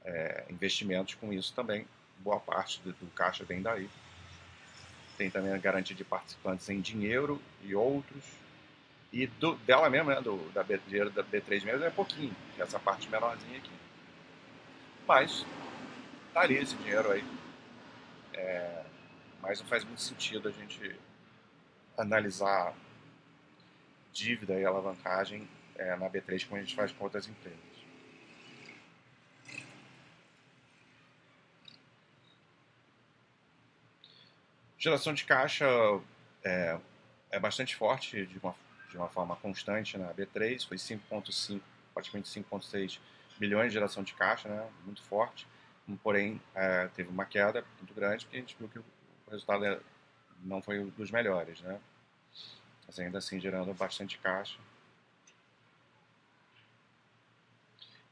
é, 0.05 0.47
investimentos 0.51 1.15
com 1.15 1.33
isso 1.33 1.55
também. 1.55 1.87
Boa 2.19 2.41
parte 2.41 2.81
do, 2.81 2.93
do 2.93 3.07
caixa 3.13 3.45
vem 3.45 3.63
daí. 3.63 3.89
Tem 5.17 5.31
também 5.31 5.53
a 5.53 5.59
garantia 5.59 5.95
de 5.95 6.03
participantes 6.03 6.69
em 6.69 6.81
dinheiro 6.81 7.41
e 7.63 7.77
outros 7.77 8.25
e 9.13 9.29
do, 9.29 9.55
dela 9.59 9.89
mesmo, 9.89 10.11
né, 10.11 10.21
do, 10.21 10.37
da, 10.51 10.65
B, 10.65 10.77
dinheiro 10.89 11.11
da 11.11 11.23
B3 11.23 11.63
mesmo, 11.63 11.85
é 11.85 11.91
pouquinho, 11.91 12.35
é 12.59 12.63
essa 12.63 12.81
parte 12.81 13.09
menorzinha 13.09 13.59
aqui. 13.59 13.71
Mas, 15.07 15.47
tá 16.35 16.41
ali 16.41 16.57
esse 16.57 16.75
dinheiro 16.75 17.13
aí. 17.13 17.25
É, 18.35 18.88
mas 19.41 19.61
não 19.61 19.67
faz 19.67 19.85
muito 19.85 20.01
sentido 20.01 20.49
a 20.49 20.53
gente 20.53 20.99
analisar 21.97 22.75
dívida 24.13 24.59
e 24.59 24.65
alavancagem 24.65 25.49
é, 25.77 25.95
na 25.97 26.09
B3 26.09 26.47
como 26.47 26.57
a 26.57 26.65
gente 26.65 26.75
faz 26.75 26.93
com 26.93 27.05
outras 27.05 27.27
empresas. 27.27 27.59
Geração 34.79 35.13
de 35.13 35.25
caixa 35.25 35.67
é, 36.45 36.79
é 37.31 37.41
bastante 37.41 37.75
forte 37.75 38.27
de 38.27 38.39
uma 38.39 38.55
de 38.89 38.97
uma 38.97 39.09
forma 39.09 39.37
constante 39.37 39.97
na 39.99 40.13
B3, 40.13 40.67
foi 40.67 40.77
5,5, 40.77 41.61
praticamente 41.93 42.29
5,6 42.29 42.99
bilhões 43.39 43.69
de 43.69 43.75
geração 43.75 44.03
de 44.03 44.15
caixa, 44.15 44.49
né, 44.49 44.69
muito 44.85 45.03
forte, 45.03 45.47
porém 46.03 46.41
é, 46.55 46.89
teve 46.89 47.09
uma 47.09 47.25
queda 47.25 47.65
muito 47.79 47.95
grande, 47.95 48.25
porque 48.25 48.39
a 48.39 48.41
gente 48.41 48.57
viu 48.59 48.69
que 48.69 48.81
o 49.29 49.31
resultado 49.31 49.65
é, 49.65 49.79
não 50.43 50.61
foi 50.63 50.81
um 50.81 50.89
dos 50.91 51.11
melhores, 51.11 51.61
né, 51.61 51.79
mas 52.87 52.99
ainda 52.99 53.19
assim 53.19 53.39
gerando 53.39 53.73
bastante 53.75 54.19
caixa. 54.19 54.59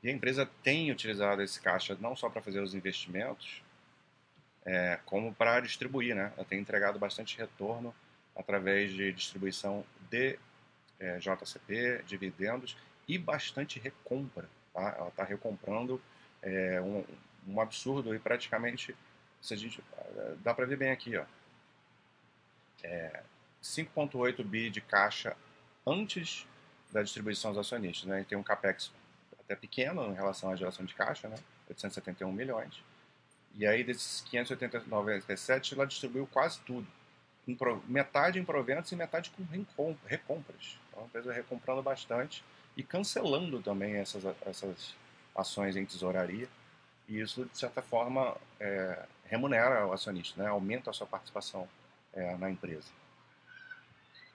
E 0.03 0.09
a 0.09 0.13
empresa 0.13 0.49
tem 0.63 0.93
utilizado 0.93 1.43
esse 1.43 1.61
caixa 1.61 1.97
não 2.01 2.15
só 2.15 2.29
para 2.29 2.43
fazer 2.43 2.61
os 2.61 2.75
investimentos, 2.75 3.63
é, 4.65 4.99
como 5.05 5.35
para 5.35 5.61
distribuir, 5.61 6.15
né? 6.15 6.33
Ela 6.37 6.45
tem 6.45 6.59
entregado 6.59 6.99
bastante 6.99 7.39
retorno 7.39 7.95
através 8.35 8.93
de 8.93 9.13
distribuição 9.13 9.85
de 10.11 10.39
é, 10.99 11.19
JCP, 11.19 12.03
dividendos 12.07 12.77
e 13.09 13.17
bastante 13.17 13.79
recompra. 13.79 14.49
Tá? 14.75 14.95
Ela 14.99 15.09
está 15.09 15.25
recomprando 15.25 16.01
é, 16.43 16.81
um, 16.81 17.05
um, 17.47 17.61
absurdo 17.61 18.15
e 18.15 18.19
praticamente, 18.19 18.95
se 19.41 19.55
a 19.55 19.57
gente, 19.57 19.83
dá 20.43 20.53
para 20.55 20.67
ver 20.67 20.77
bem 20.77 20.91
aqui, 20.91 21.17
ó, 21.17 21.25
é, 22.83 23.23
5,8 23.63 24.45
bi 24.45 24.71
de 24.71 24.81
caixa 24.81 25.37
antes 25.87 26.47
da 26.93 27.03
distribuição 27.03 27.51
aos 27.51 27.59
acionistas. 27.59 28.07
Né? 28.07 28.21
E 28.21 28.25
tem 28.25 28.39
um 28.39 28.43
capex 28.43 28.93
até 29.41 29.55
pequeno 29.55 30.11
em 30.11 30.15
relação 30.15 30.51
à 30.51 30.57
geração 30.57 30.85
de 30.85 30.95
caixa, 30.95 31.29
né? 31.29 31.37
871 31.69 32.33
milhões. 32.33 32.83
E 33.55 33.67
aí 33.67 33.83
desses 33.83 34.21
587 34.23 35.75
ela 35.75 35.87
distribuiu 35.87 36.27
quase 36.27 36.61
tudo. 36.61 36.87
Metade 37.87 38.39
em 38.39 38.45
proventos 38.45 38.91
e 38.91 38.97
metade 38.97 39.31
com 39.31 39.97
recompras. 40.05 40.79
Então 40.89 41.03
a 41.03 41.07
empresa 41.07 41.33
recomprando 41.33 41.83
bastante 41.83 42.45
e 42.77 42.83
cancelando 42.83 43.63
também 43.63 43.95
essas, 43.95 44.25
essas 44.45 44.95
ações 45.35 45.77
em 45.77 45.87
tesouraria. 45.87 46.49
E 47.09 47.21
isso, 47.21 47.45
de 47.45 47.57
certa 47.57 47.81
forma, 47.81 48.37
é, 48.59 49.07
remunera 49.29 49.87
o 49.87 49.93
acionista, 49.93 50.43
né? 50.43 50.49
aumenta 50.49 50.91
a 50.91 50.93
sua 50.93 51.07
participação 51.07 51.69
é, 52.13 52.37
na 52.37 52.51
empresa. 52.51 52.89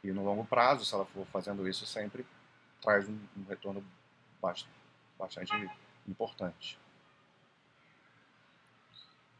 E 0.04 0.12
no 0.12 0.24
longo 0.24 0.46
prazo, 0.46 0.86
se 0.86 0.94
ela 0.94 1.06
for 1.06 1.26
fazendo 1.28 1.68
isso, 1.68 1.86
sempre 1.86 2.26
traz 2.82 3.08
um, 3.08 3.20
um 3.38 3.44
retorno 3.48 3.84
bastante, 4.42 4.74
bastante 5.18 5.70
importante. 6.08 6.80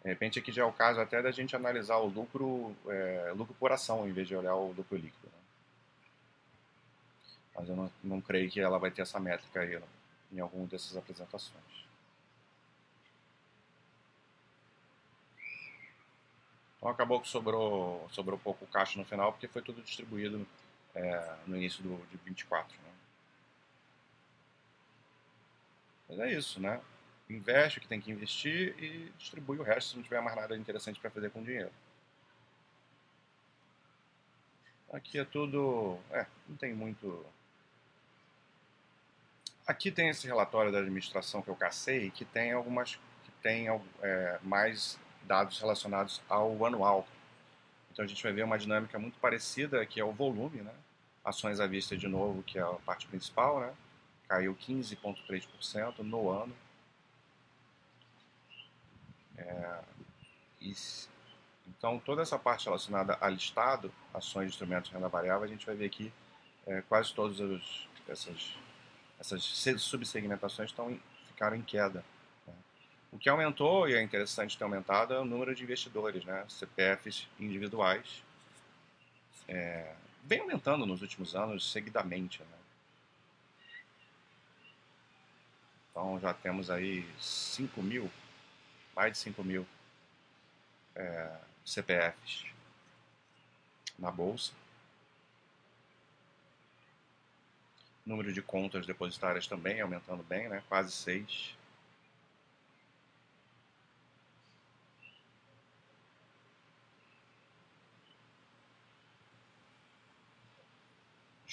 De 0.04 0.10
repente, 0.10 0.40
aqui 0.40 0.52
já 0.52 0.64
é 0.64 0.66
o 0.66 0.74
caso 0.74 1.00
até 1.00 1.22
da 1.22 1.32
gente 1.32 1.56
analisar 1.56 1.98
o 1.98 2.08
lucro, 2.08 2.76
é, 2.88 3.32
lucro 3.36 3.54
por 3.60 3.72
ação, 3.72 4.08
em 4.08 4.12
vez 4.12 4.28
de 4.28 4.36
olhar 4.36 4.56
o 4.56 4.72
lucro 4.72 4.98
líquido. 4.98 5.28
Né? 5.28 5.42
Mas 7.56 7.70
eu 7.70 7.76
não, 7.76 7.92
não 8.04 8.22
creio 8.22 8.50
que 8.50 8.60
ela 8.60 8.80
vai 8.80 8.90
ter 8.90 9.04
essa 9.04 9.20
métrica 9.20 9.62
aí 9.62 9.80
em 10.32 10.40
alguma 10.40 10.66
dessas 10.66 10.98
apresentações. 10.98 11.91
Então 16.82 16.90
acabou 16.90 17.22
que 17.22 17.28
sobrou, 17.30 18.10
sobrou 18.10 18.40
pouco 18.40 18.66
caixa 18.66 18.98
no 18.98 19.06
final, 19.06 19.32
porque 19.32 19.48
foi 19.48 19.62
tudo 19.62 19.84
distribuído 19.84 20.48
é, 20.96 21.36
no 21.46 21.56
início 21.56 21.84
do, 21.84 21.96
de 22.08 22.18
24. 22.26 22.76
Né? 22.76 22.92
Mas 26.10 26.20
é 26.22 26.34
isso, 26.34 26.60
né? 26.60 26.82
Investe 27.30 27.78
o 27.78 27.82
que 27.82 27.88
tem 27.88 28.02
que 28.02 28.12
investir 28.12 28.76
e 28.84 29.12
distribui 29.20 29.60
o 29.60 29.64
resto 29.64 29.92
se 29.92 29.96
não 29.96 30.04
tiver 30.04 30.22
mais 30.22 30.36
nada 30.36 30.58
interessante 30.58 31.00
para 31.00 31.12
fazer 31.12 31.30
com 31.30 31.42
o 31.42 31.46
dinheiro. 31.46 31.72
Aqui 34.92 35.20
é 35.20 35.24
tudo. 35.24 36.00
É, 36.10 36.26
não 36.50 36.58
tem 36.58 36.74
muito 36.74 37.24
Aqui 39.68 39.92
tem 39.92 40.10
esse 40.10 40.26
relatório 40.26 40.72
da 40.72 40.80
administração 40.80 41.42
que 41.42 41.50
eu 41.50 41.56
cacei, 41.56 42.10
que 42.10 42.26
tem 42.26 42.52
algumas 42.52 42.96
que 42.96 43.32
tem 43.42 43.68
é, 44.02 44.40
mais 44.42 45.00
dados 45.26 45.60
relacionados 45.60 46.22
ao 46.30 46.66
anual. 46.66 47.08
Então 47.92 48.06
a 48.06 48.08
gente 48.08 48.22
vai 48.24 48.32
ver 48.32 48.44
uma 48.44 48.58
dinâmica 48.58 48.98
muito 48.98 49.20
parecida, 49.20 49.86
que 49.86 50.00
é 50.00 50.04
o 50.04 50.12
volume, 50.12 50.62
né? 50.62 50.74
Ações 51.24 51.60
à 51.60 51.68
vista 51.68 51.96
de 51.96 52.08
novo, 52.08 52.42
que 52.44 52.58
é 52.58 52.62
a 52.62 52.74
parte 52.86 53.08
principal, 53.08 53.60
né? 53.60 53.74
Caiu 54.28 54.56
15,3% 54.56 56.00
no 56.00 56.30
ano. 56.30 56.56
É, 59.38 59.80
e, 60.62 60.74
então 61.68 62.00
toda 62.00 62.22
essa 62.22 62.38
parte 62.38 62.66
relacionada 62.66 63.18
a 63.20 63.30
listado, 63.30 63.92
ações 64.14 64.46
de 64.46 64.52
instrumentos 64.52 64.90
de 64.90 64.96
renda 64.96 65.10
variável, 65.10 65.44
a 65.44 65.48
gente 65.48 65.66
vai 65.66 65.76
ver 65.76 65.86
aqui 65.86 66.12
é, 66.66 66.82
quase 66.82 67.14
todas 67.14 67.40
essas 68.08 68.56
essas 69.22 69.44
subsegmentações 69.78 70.72
estão, 70.72 71.00
ficaram 71.28 71.56
em 71.56 71.62
queda. 71.62 72.04
O 73.12 73.18
que 73.20 73.28
aumentou, 73.28 73.90
e 73.90 73.94
é 73.94 74.02
interessante 74.02 74.58
ter 74.58 74.64
aumentado, 74.64 75.14
é 75.14 75.20
o 75.20 75.26
número 75.26 75.54
de 75.54 75.64
investidores, 75.64 76.24
né? 76.24 76.46
CPFs 76.48 77.28
individuais. 77.38 78.24
É, 79.48 79.94
vem 80.24 80.40
aumentando 80.40 80.86
nos 80.86 81.02
últimos 81.02 81.36
anos 81.36 81.70
seguidamente. 81.72 82.42
Né? 82.42 82.58
Então 85.90 86.20
já 86.22 86.34
temos 86.34 86.70
aí 86.70 87.06
5 87.20 87.82
mil, 87.82 88.10
mais 88.96 89.12
de 89.12 89.18
5 89.18 89.44
mil 89.44 89.68
é, 90.96 91.38
CPFs 91.66 92.46
na 94.00 94.10
Bolsa. 94.10 94.54
Número 98.06 98.32
de 98.32 98.42
contas 98.42 98.86
depositárias 98.86 99.46
também 99.48 99.82
aumentando 99.82 100.24
bem, 100.24 100.48
né? 100.48 100.64
quase 100.70 100.94
6. 100.94 101.61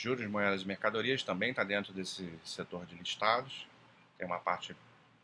Juros 0.01 0.25
moedas 0.29 0.63
e 0.63 0.65
mercadorias 0.65 1.25
também 1.25 1.51
está 1.51 1.65
dentro 1.65 1.93
desse 1.93 2.33
setor 2.45 2.87
de 2.87 2.95
listados. 2.95 3.67
Tem 4.17 4.25
uma 4.25 4.39
parte 4.39 4.77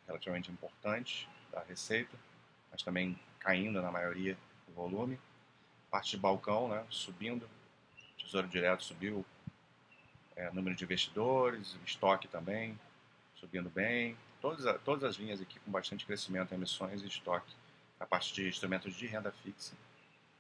relativamente 0.05 0.51
importante 0.51 1.29
da 1.53 1.63
receita, 1.63 2.17
mas 2.73 2.83
também 2.83 3.17
caindo 3.39 3.81
na 3.81 3.93
maioria 3.93 4.37
do 4.67 4.75
volume. 4.75 5.17
Parte 5.93 6.11
de 6.11 6.17
balcão 6.17 6.71
né, 6.71 6.85
subindo, 6.91 7.49
Tesouro 8.19 8.49
Direto 8.49 8.83
subiu, 8.83 9.25
é, 10.35 10.51
número 10.51 10.75
de 10.75 10.83
investidores, 10.83 11.77
estoque 11.87 12.27
também 12.27 12.77
subindo 13.37 13.71
bem. 13.71 14.17
Todas, 14.41 14.83
todas 14.83 15.05
as 15.05 15.15
linhas 15.15 15.41
aqui 15.41 15.61
com 15.61 15.71
bastante 15.71 16.05
crescimento, 16.05 16.53
emissões 16.53 17.01
e 17.01 17.07
estoque. 17.07 17.55
A 18.01 18.07
parte 18.07 18.35
de 18.35 18.49
instrumentos 18.49 18.93
de 18.97 19.07
renda 19.07 19.31
fixa, 19.45 19.77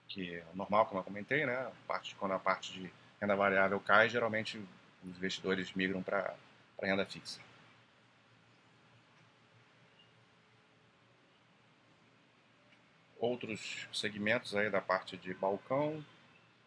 que 0.09 0.35
é 0.35 0.45
normal, 0.55 0.87
como 0.87 0.99
eu 0.99 1.05
comentei, 1.05 1.47
né? 1.47 1.55
A 1.55 1.73
parte, 1.87 2.17
quando 2.17 2.33
a 2.33 2.39
parte 2.41 2.73
de 2.73 3.04
renda 3.21 3.37
variável 3.37 3.81
cai, 3.81 4.09
geralmente 4.09 4.59
os 5.05 5.17
investidores 5.17 5.73
migram 5.73 6.03
para 6.03 6.35
renda 6.83 7.05
fixa. 7.07 7.41
Outros 13.19 13.89
segmentos 13.93 14.55
aí 14.55 14.69
da 14.69 14.81
parte 14.81 15.17
de 15.17 15.33
balcão, 15.33 16.05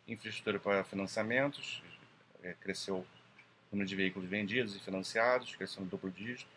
infraestrutura 0.07 0.59
para 0.59 0.83
financiamentos, 0.83 1.83
é, 2.41 2.53
cresceu 2.53 2.97
o 2.97 3.05
número 3.71 3.87
de 3.87 3.95
veículos 3.95 4.27
vendidos 4.27 4.75
e 4.75 4.79
financiados, 4.79 5.55
crescendo 5.55 5.89
duplo 5.89 6.09
dígito. 6.09 6.49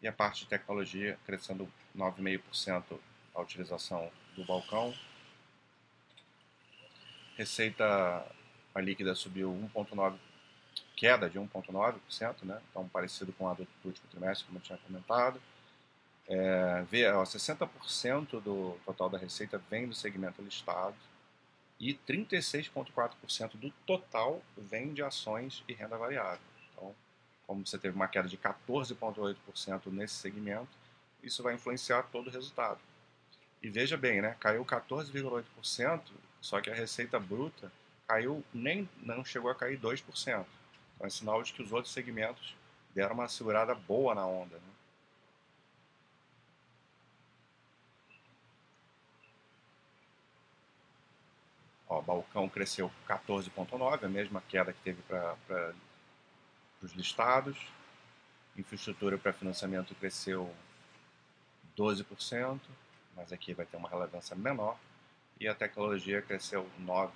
E 0.00 0.06
a 0.06 0.12
parte 0.12 0.40
de 0.40 0.46
tecnologia 0.46 1.18
crescendo 1.24 1.68
9,5% 1.96 2.98
a 3.34 3.40
utilização 3.40 4.10
do 4.36 4.44
balcão. 4.44 4.94
Receita 7.36 8.26
a 8.74 8.80
líquida 8.80 9.14
subiu 9.14 9.50
1,9%, 9.74 10.18
queda 10.96 11.28
de 11.28 11.38
1,9%, 11.38 12.42
né? 12.42 12.60
então 12.70 12.88
parecido 12.88 13.32
com 13.32 13.48
a 13.48 13.54
do 13.54 13.66
último 13.84 14.08
trimestre, 14.10 14.46
como 14.46 14.58
eu 14.58 14.62
tinha 14.62 14.78
comentado. 14.78 15.40
É, 16.26 16.82
vê, 16.90 17.10
ó, 17.10 17.22
60% 17.22 18.40
do 18.40 18.78
total 18.84 19.10
da 19.10 19.18
receita 19.18 19.60
vem 19.70 19.86
do 19.86 19.94
segmento 19.94 20.40
listado 20.40 20.96
e 21.78 21.94
36,4% 21.94 23.56
do 23.56 23.70
total 23.86 24.40
vem 24.56 24.94
de 24.94 25.02
ações 25.02 25.62
e 25.68 25.74
renda 25.74 25.98
variável. 25.98 26.40
Então, 26.72 26.94
como 27.46 27.66
você 27.66 27.78
teve 27.78 27.94
uma 27.94 28.08
queda 28.08 28.28
de 28.28 28.38
14,8% 28.38 29.92
nesse 29.92 30.14
segmento, 30.14 30.68
isso 31.22 31.42
vai 31.42 31.54
influenciar 31.54 32.04
todo 32.04 32.28
o 32.28 32.30
resultado. 32.30 32.80
E 33.64 33.70
veja 33.70 33.96
bem, 33.96 34.20
né, 34.20 34.36
caiu 34.38 34.62
14,8%, 34.62 36.02
só 36.38 36.60
que 36.60 36.68
a 36.68 36.74
receita 36.74 37.18
bruta 37.18 37.72
caiu 38.06 38.44
nem 38.52 38.86
não 39.02 39.24
chegou 39.24 39.50
a 39.50 39.54
cair 39.54 39.80
2%. 39.80 40.02
Então 40.94 41.06
é 41.06 41.08
sinal 41.08 41.42
de 41.42 41.50
que 41.50 41.62
os 41.62 41.72
outros 41.72 41.94
segmentos 41.94 42.54
deram 42.94 43.14
uma 43.14 43.26
segurada 43.26 43.74
boa 43.74 44.14
na 44.14 44.26
onda. 44.26 44.56
Né? 44.56 44.62
Ó, 51.88 52.02
balcão 52.02 52.46
cresceu 52.50 52.92
14,9%, 53.08 54.04
a 54.04 54.08
mesma 54.10 54.42
queda 54.46 54.74
que 54.74 54.80
teve 54.82 55.00
para 55.08 55.74
os 56.82 56.92
listados. 56.92 57.56
Infraestrutura 58.58 59.16
para 59.16 59.32
financiamento 59.32 59.94
cresceu 59.94 60.54
12%, 61.78 62.60
mas 63.16 63.32
aqui 63.32 63.54
vai 63.54 63.66
ter 63.66 63.76
uma 63.76 63.88
relevância 63.88 64.36
menor. 64.36 64.78
E 65.40 65.48
a 65.48 65.54
tecnologia 65.54 66.22
cresceu 66.22 66.68
9%. 66.80 67.10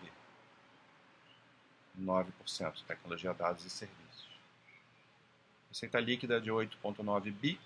9%, 2.01 2.85
tecnologia, 2.87 3.35
dados 3.35 3.65
e 3.65 3.71
serviços. 3.71 4.29
Receita 5.69 6.01
líquida 6.01 6.41
de 6.41 6.51
8,9 6.51 7.33
bi, 7.33 7.61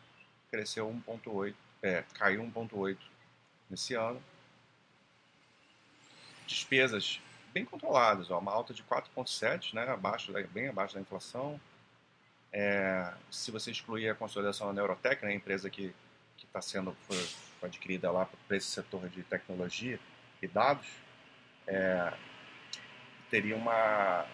cresceu 0.51 0.89
1,8, 1.07 1.55
é, 1.83 2.05
caiu 2.15 2.43
1,8 2.43 2.99
nesse 3.69 3.95
ano. 3.95 4.23
Despesas 6.47 7.21
bem 7.53 7.65
controladas, 7.65 8.31
ó, 8.31 8.39
uma 8.39 8.53
alta 8.53 8.73
de 8.73 8.83
4,7, 8.83 9.75
né, 9.75 9.89
abaixo, 9.89 10.33
bem 10.51 10.69
abaixo 10.69 10.95
da 10.95 11.01
inflação. 11.01 11.61
É, 12.53 13.13
se 13.31 13.51
você 13.51 13.71
excluir 13.71 14.09
a 14.09 14.15
consolidação 14.15 14.67
da 14.69 14.73
Neurotech, 14.73 15.25
né, 15.25 15.33
a 15.33 15.35
empresa 15.35 15.71
que 15.71 15.95
está 16.43 16.61
sendo 16.61 16.95
foi, 17.07 17.17
foi 17.63 17.69
adquirida 17.69 18.11
lá 18.11 18.29
para 18.49 18.57
esse 18.57 18.67
setor 18.67 19.09
de 19.09 19.23
tecnologia 19.23 20.01
e 20.43 20.49
dados, 20.49 20.89
é, 21.65 22.13
teria 23.31 23.55
uma, 23.55 24.27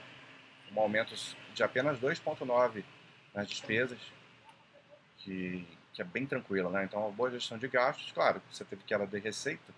um 0.75 0.81
aumento 0.81 1.15
de 1.53 1.63
apenas 1.63 2.01
2,9% 2.01 2.83
nas 3.35 3.47
despesas, 3.47 3.99
que, 5.19 5.69
que 5.93 6.01
é 6.01 6.05
bem 6.05 6.25
tranquilo. 6.25 6.71
Né? 6.71 6.85
Então, 6.85 7.01
uma 7.01 7.11
boa 7.11 7.31
gestão 7.31 7.59
de 7.59 7.69
gastos, 7.69 8.11
claro, 8.13 8.41
você 8.51 8.65
teve 8.65 8.83
queda 8.85 9.07
de 9.07 9.19
receita, 9.19 9.75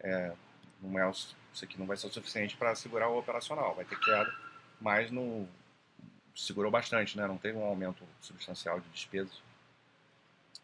é, 0.00 0.34
não 0.82 0.98
é, 0.98 1.10
isso 1.10 1.64
aqui 1.64 1.78
não 1.78 1.86
vai 1.86 1.96
ser 1.96 2.06
o 2.06 2.12
suficiente 2.12 2.54
para 2.54 2.74
segurar 2.74 3.08
o 3.08 3.18
operacional, 3.18 3.74
vai 3.74 3.86
ter 3.86 3.98
queda, 3.98 4.30
mas 4.78 5.10
não 5.10 5.48
segurou 6.34 6.70
bastante, 6.70 7.16
né? 7.16 7.26
não 7.26 7.38
teve 7.38 7.56
um 7.56 7.64
aumento 7.64 8.04
substancial 8.20 8.78
de 8.78 8.88
despesas. 8.90 9.42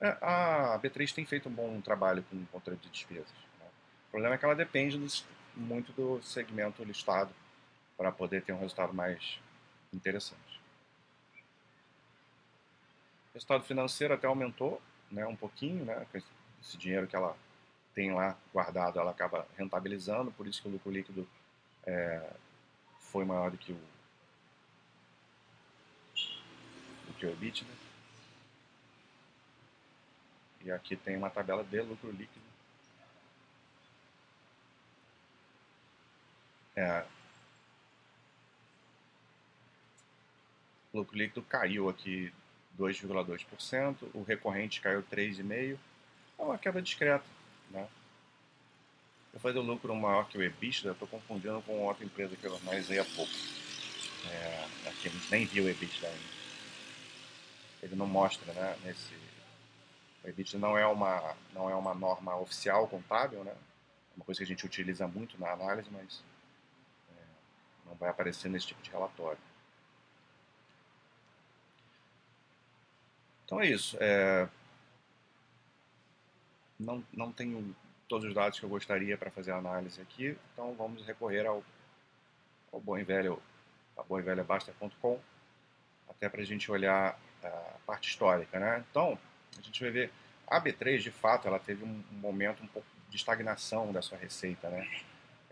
É, 0.00 0.08
a 0.20 0.78
B3 0.82 1.12
tem 1.14 1.24
feito 1.24 1.48
um 1.48 1.52
bom 1.52 1.80
trabalho 1.80 2.22
com 2.24 2.36
o 2.36 2.46
controle 2.46 2.78
de 2.80 2.88
despesas. 2.90 3.30
Né? 3.58 3.66
O 4.08 4.10
problema 4.10 4.34
é 4.34 4.38
que 4.38 4.44
ela 4.44 4.54
depende 4.54 4.98
do, 4.98 5.06
muito 5.56 5.92
do 5.92 6.22
segmento 6.22 6.84
listado 6.84 7.32
para 7.96 8.12
poder 8.12 8.42
ter 8.42 8.52
um 8.52 8.58
resultado 8.58 8.92
mais 8.92 9.38
interessante. 9.92 10.60
O 13.30 13.34
resultado 13.34 13.64
financeiro 13.64 14.14
até 14.14 14.26
aumentou 14.26 14.80
né, 15.10 15.26
um 15.26 15.36
pouquinho, 15.36 15.84
né, 15.84 16.06
esse 16.60 16.76
dinheiro 16.76 17.06
que 17.06 17.16
ela 17.16 17.36
tem 17.94 18.12
lá 18.12 18.36
guardado, 18.52 18.98
ela 18.98 19.10
acaba 19.10 19.46
rentabilizando, 19.56 20.30
por 20.32 20.46
isso 20.46 20.60
que 20.60 20.68
o 20.68 20.70
lucro 20.70 20.92
líquido 20.92 21.26
é, 21.86 22.30
foi 23.00 23.24
maior 23.24 23.50
do 23.50 23.56
que 23.56 23.72
o, 23.72 23.80
do 27.06 27.14
que 27.14 27.24
o 27.24 27.30
EBITDA. 27.30 27.85
E 30.66 30.70
aqui 30.70 30.96
tem 30.96 31.16
uma 31.16 31.30
tabela 31.30 31.64
de 31.64 31.80
lucro 31.80 32.10
líquido. 32.10 32.44
É, 36.74 37.06
O 40.96 41.00
lucro 41.00 41.18
líquido 41.18 41.42
caiu 41.42 41.90
aqui 41.90 42.32
2,2%, 42.80 43.96
o 44.14 44.22
recorrente 44.22 44.80
caiu 44.80 45.02
3,5%, 45.02 45.76
é 46.38 46.42
uma 46.42 46.56
queda 46.56 46.80
discreta. 46.80 47.26
Né? 47.70 47.86
Eu 49.34 49.38
fazer 49.38 49.58
o 49.58 49.62
lucro 49.62 49.94
maior 49.94 50.26
que 50.26 50.38
o 50.38 50.42
EBITDA, 50.42 50.92
estou 50.92 51.06
confundindo 51.06 51.60
com 51.66 51.80
outra 51.82 52.02
empresa 52.02 52.34
que 52.34 52.46
eu 52.46 52.56
analisei 52.56 52.98
há 52.98 53.04
pouco. 53.04 53.30
É, 54.30 54.64
aqui 54.88 55.08
a 55.08 55.10
gente 55.10 55.30
nem 55.30 55.44
viu 55.44 55.64
o 55.64 55.68
EBITDA 55.68 56.08
ainda. 56.08 56.36
Ele 57.82 57.94
não 57.94 58.06
mostra, 58.06 58.50
né? 58.54 58.78
Nesse, 58.82 59.25
o 60.26 60.28
EBITDA 60.28 60.58
não 60.58 60.76
é 60.76 60.84
uma 60.86 61.36
não 61.52 61.70
é 61.70 61.74
uma 61.74 61.94
norma 61.94 62.36
oficial 62.36 62.88
contábil, 62.88 63.44
né? 63.44 63.52
É 63.52 64.16
uma 64.16 64.24
coisa 64.24 64.38
que 64.38 64.44
a 64.44 64.46
gente 64.46 64.66
utiliza 64.66 65.06
muito 65.06 65.38
na 65.40 65.52
análise, 65.52 65.88
mas 65.90 66.22
é, 67.10 67.22
não 67.86 67.94
vai 67.94 68.10
aparecer 68.10 68.48
nesse 68.50 68.66
tipo 68.66 68.82
de 68.82 68.90
relatório. 68.90 69.38
Então 73.44 73.60
é 73.60 73.68
isso. 73.68 73.96
É... 74.00 74.48
Não, 76.78 77.02
não 77.12 77.32
tenho 77.32 77.74
todos 78.08 78.26
os 78.26 78.34
dados 78.34 78.58
que 78.58 78.64
eu 78.64 78.70
gostaria 78.70 79.16
para 79.16 79.30
fazer 79.30 79.52
a 79.52 79.56
análise 79.56 80.00
aqui, 80.00 80.36
então 80.52 80.74
vamos 80.74 81.06
recorrer 81.06 81.46
ao, 81.46 81.62
ao 82.72 82.80
bom 82.80 82.98
e 82.98 83.04
velho, 83.04 83.40
a 83.96 84.02
bom 84.02 84.18
e 84.18 84.22
velha 84.22 84.44
Basta.com, 84.44 85.18
até 86.08 86.28
para 86.28 86.42
a 86.42 86.44
gente 86.44 86.70
olhar 86.70 87.18
a 87.42 87.48
parte 87.86 88.10
histórica. 88.10 88.58
Né? 88.60 88.84
Então, 88.90 89.18
a 89.58 89.62
gente 89.62 89.82
vai 89.82 89.90
ver, 89.90 90.10
a 90.46 90.60
B3, 90.60 90.98
de 90.98 91.10
fato, 91.10 91.48
ela 91.48 91.58
teve 91.58 91.84
um, 91.84 92.02
momento 92.12 92.62
um 92.62 92.66
pouco 92.66 92.86
de 93.08 93.16
estagnação 93.16 93.92
da 93.92 94.00
sua 94.02 94.18
receita. 94.18 94.68
Né? 94.68 94.88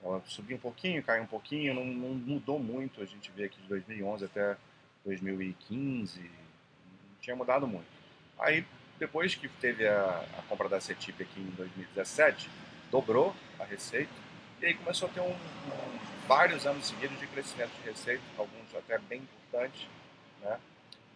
Ela 0.03 0.23
subiu 0.27 0.57
um 0.57 0.61
pouquinho, 0.61 1.03
caiu 1.03 1.23
um 1.23 1.27
pouquinho, 1.27 1.75
não, 1.75 1.85
não 1.85 2.15
mudou 2.15 2.59
muito, 2.59 3.03
a 3.03 3.07
gente 3.07 3.31
vê 3.33 3.45
aqui 3.45 3.61
de 3.61 3.69
2011 3.69 4.25
até 4.25 4.57
2015, 5.05 6.31
tinha 7.21 7.35
mudado 7.35 7.67
muito. 7.67 7.87
Aí, 8.39 8.65
depois 8.99 9.35
que 9.35 9.49
teve 9.49 9.87
a, 9.87 10.25
a 10.39 10.43
compra 10.49 10.69
da 10.69 10.81
CETIP 10.81 11.23
aqui 11.23 11.41
em 11.41 11.51
2017, 11.51 12.49
dobrou 12.91 13.35
a 13.59 13.65
receita 13.65 14.25
e 14.61 14.67
aí 14.67 14.75
começou 14.75 15.09
a 15.09 15.13
ter 15.13 15.21
um, 15.21 15.31
um, 15.31 15.99
vários 16.27 16.67
anos 16.67 16.87
seguidos 16.87 17.19
de 17.19 17.27
crescimento 17.27 17.71
de 17.83 17.91
receita, 17.91 18.23
alguns 18.39 18.75
até 18.75 18.99
bem 18.99 19.21
importantes. 19.21 19.87
né? 20.41 20.59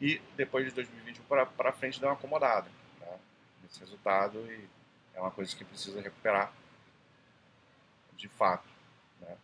E 0.00 0.20
depois 0.36 0.64
de 0.64 0.72
2021 0.72 1.24
para 1.56 1.72
frente 1.72 1.98
deu 1.98 2.08
uma 2.08 2.14
acomodada 2.14 2.68
né? 3.00 3.18
nesse 3.62 3.80
resultado 3.80 4.38
e 4.50 4.68
é 5.14 5.20
uma 5.20 5.30
coisa 5.30 5.54
que 5.54 5.64
precisa 5.64 6.00
recuperar 6.00 6.52
de 8.16 8.28
fato. 8.28 8.68
Né? 9.20 9.36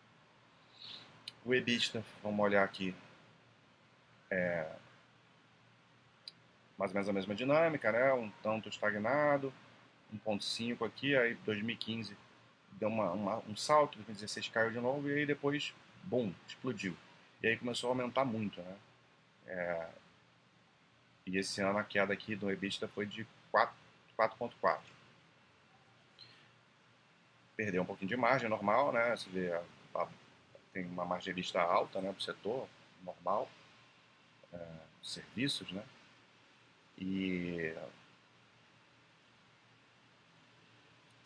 O 1.45 1.55
EBITDA, 1.55 2.05
vamos 2.23 2.41
olhar 2.41 2.65
aqui, 2.65 2.95
é 4.31 4.69
mais 6.77 6.91
ou 6.91 6.95
menos 6.95 7.09
a 7.09 7.13
mesma 7.13 7.35
dinâmica, 7.35 7.93
né? 7.93 8.13
um 8.13 8.31
tanto 8.43 8.69
estagnado, 8.69 9.53
1.5 10.13 10.87
aqui, 10.87 11.17
aí 11.17 11.35
2015 11.37 12.17
deu 12.73 12.89
uma, 12.89 13.11
uma, 13.13 13.39
um 13.49 13.57
salto, 13.57 13.97
2016 13.97 14.49
caiu 14.49 14.71
de 14.71 14.81
novo 14.81 15.09
e 15.09 15.15
aí 15.15 15.27
depois, 15.27 15.73
bum, 16.03 16.33
explodiu. 16.47 16.97
E 17.43 17.47
aí 17.47 17.57
começou 17.57 17.91
a 17.91 17.93
aumentar 17.93 18.25
muito, 18.25 18.61
né? 18.61 18.77
É, 19.47 19.89
e 21.27 21.39
esse 21.39 21.61
ano 21.61 21.79
a 21.79 21.85
queda 21.85 22.13
aqui 22.13 22.37
do 22.37 22.51
EBITDA 22.51 22.89
foi 22.89 23.07
de 23.07 23.27
4,4. 23.53 24.81
Perdeu 27.57 27.83
um 27.83 27.87
pouquinho 27.87 28.09
de 28.09 28.17
margem, 28.17 28.49
normal, 28.49 28.93
né? 28.93 29.17
Você 29.17 29.31
vê, 29.31 29.53
a, 29.53 29.63
a, 29.95 30.09
tem 30.73 30.85
uma 30.87 31.05
margem 31.05 31.31
EBITDA 31.31 31.61
alta 31.61 32.01
né, 32.01 32.11
para 32.11 32.19
o 32.19 32.23
setor, 32.23 32.69
normal, 33.03 33.49
é, 34.53 34.67
serviços, 35.03 35.71
né? 35.73 35.83
E 36.99 37.75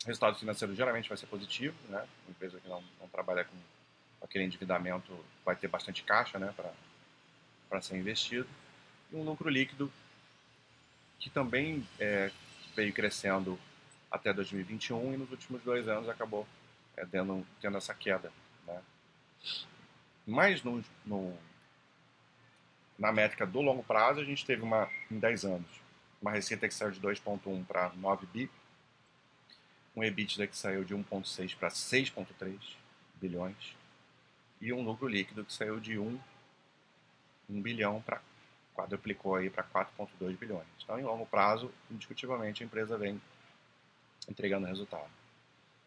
resultado 0.05 0.39
financeiro 0.39 0.73
geralmente 0.75 1.09
vai 1.09 1.17
ser 1.17 1.27
positivo, 1.27 1.75
né? 1.89 2.07
Uma 2.25 2.31
empresa 2.31 2.59
que 2.59 2.69
não, 2.69 2.81
não 2.99 3.07
trabalha 3.09 3.43
com 3.43 3.55
aquele 4.21 4.45
endividamento 4.45 5.13
vai 5.43 5.55
ter 5.55 5.67
bastante 5.67 6.03
caixa, 6.03 6.39
né? 6.39 6.53
Para 7.67 7.81
ser 7.81 7.97
investido 7.97 8.47
e 9.11 9.15
um 9.15 9.23
lucro 9.23 9.49
líquido 9.49 9.91
que 11.19 11.29
também 11.29 11.85
é, 11.99 12.31
veio 12.75 12.93
crescendo 12.93 13.59
até 14.09 14.33
2021 14.33 15.13
e 15.13 15.17
nos 15.17 15.31
últimos 15.31 15.61
dois 15.63 15.87
anos 15.87 16.09
acabou 16.09 16.47
é, 16.95 17.05
tendo, 17.05 17.45
tendo 17.61 17.77
essa 17.77 17.93
queda. 17.93 18.31
Né? 18.65 18.81
Mas 20.25 20.63
no, 20.63 20.83
no, 21.05 21.37
na 22.97 23.11
métrica 23.11 23.45
do 23.45 23.61
longo 23.61 23.83
prazo, 23.83 24.19
a 24.19 24.23
gente 24.23 24.45
teve 24.45 24.61
uma, 24.61 24.89
em 25.11 25.19
10 25.19 25.45
anos 25.45 25.89
uma 26.21 26.31
receita 26.31 26.67
que 26.67 26.73
saiu 26.73 26.91
de 26.91 26.99
2,1 26.99 27.65
para 27.65 27.91
9 27.95 28.27
bi, 28.27 28.51
um 29.95 30.03
EBITDA 30.03 30.47
que 30.47 30.57
saiu 30.57 30.83
de 30.83 30.93
1,6 30.93 31.55
para 31.55 31.69
6,3 31.69 32.57
bilhões 33.15 33.75
e 34.61 34.73
um 34.73 34.81
lucro 34.81 35.07
líquido 35.07 35.45
que 35.45 35.53
saiu 35.53 35.79
de 35.79 35.97
1, 35.97 36.19
1 37.49 37.61
bilhão 37.61 38.01
para 38.01 38.21
quadruplicou 38.79 39.35
aí 39.35 39.49
para 39.49 39.63
4,2 39.63 40.37
bilhões. 40.37 40.67
Então, 40.83 40.99
em 40.99 41.03
longo 41.03 41.25
prazo, 41.25 41.71
indiscutivelmente, 41.91 42.63
a 42.63 42.65
empresa 42.65 42.97
vem 42.97 43.21
entregando 44.29 44.67
resultado. 44.67 45.09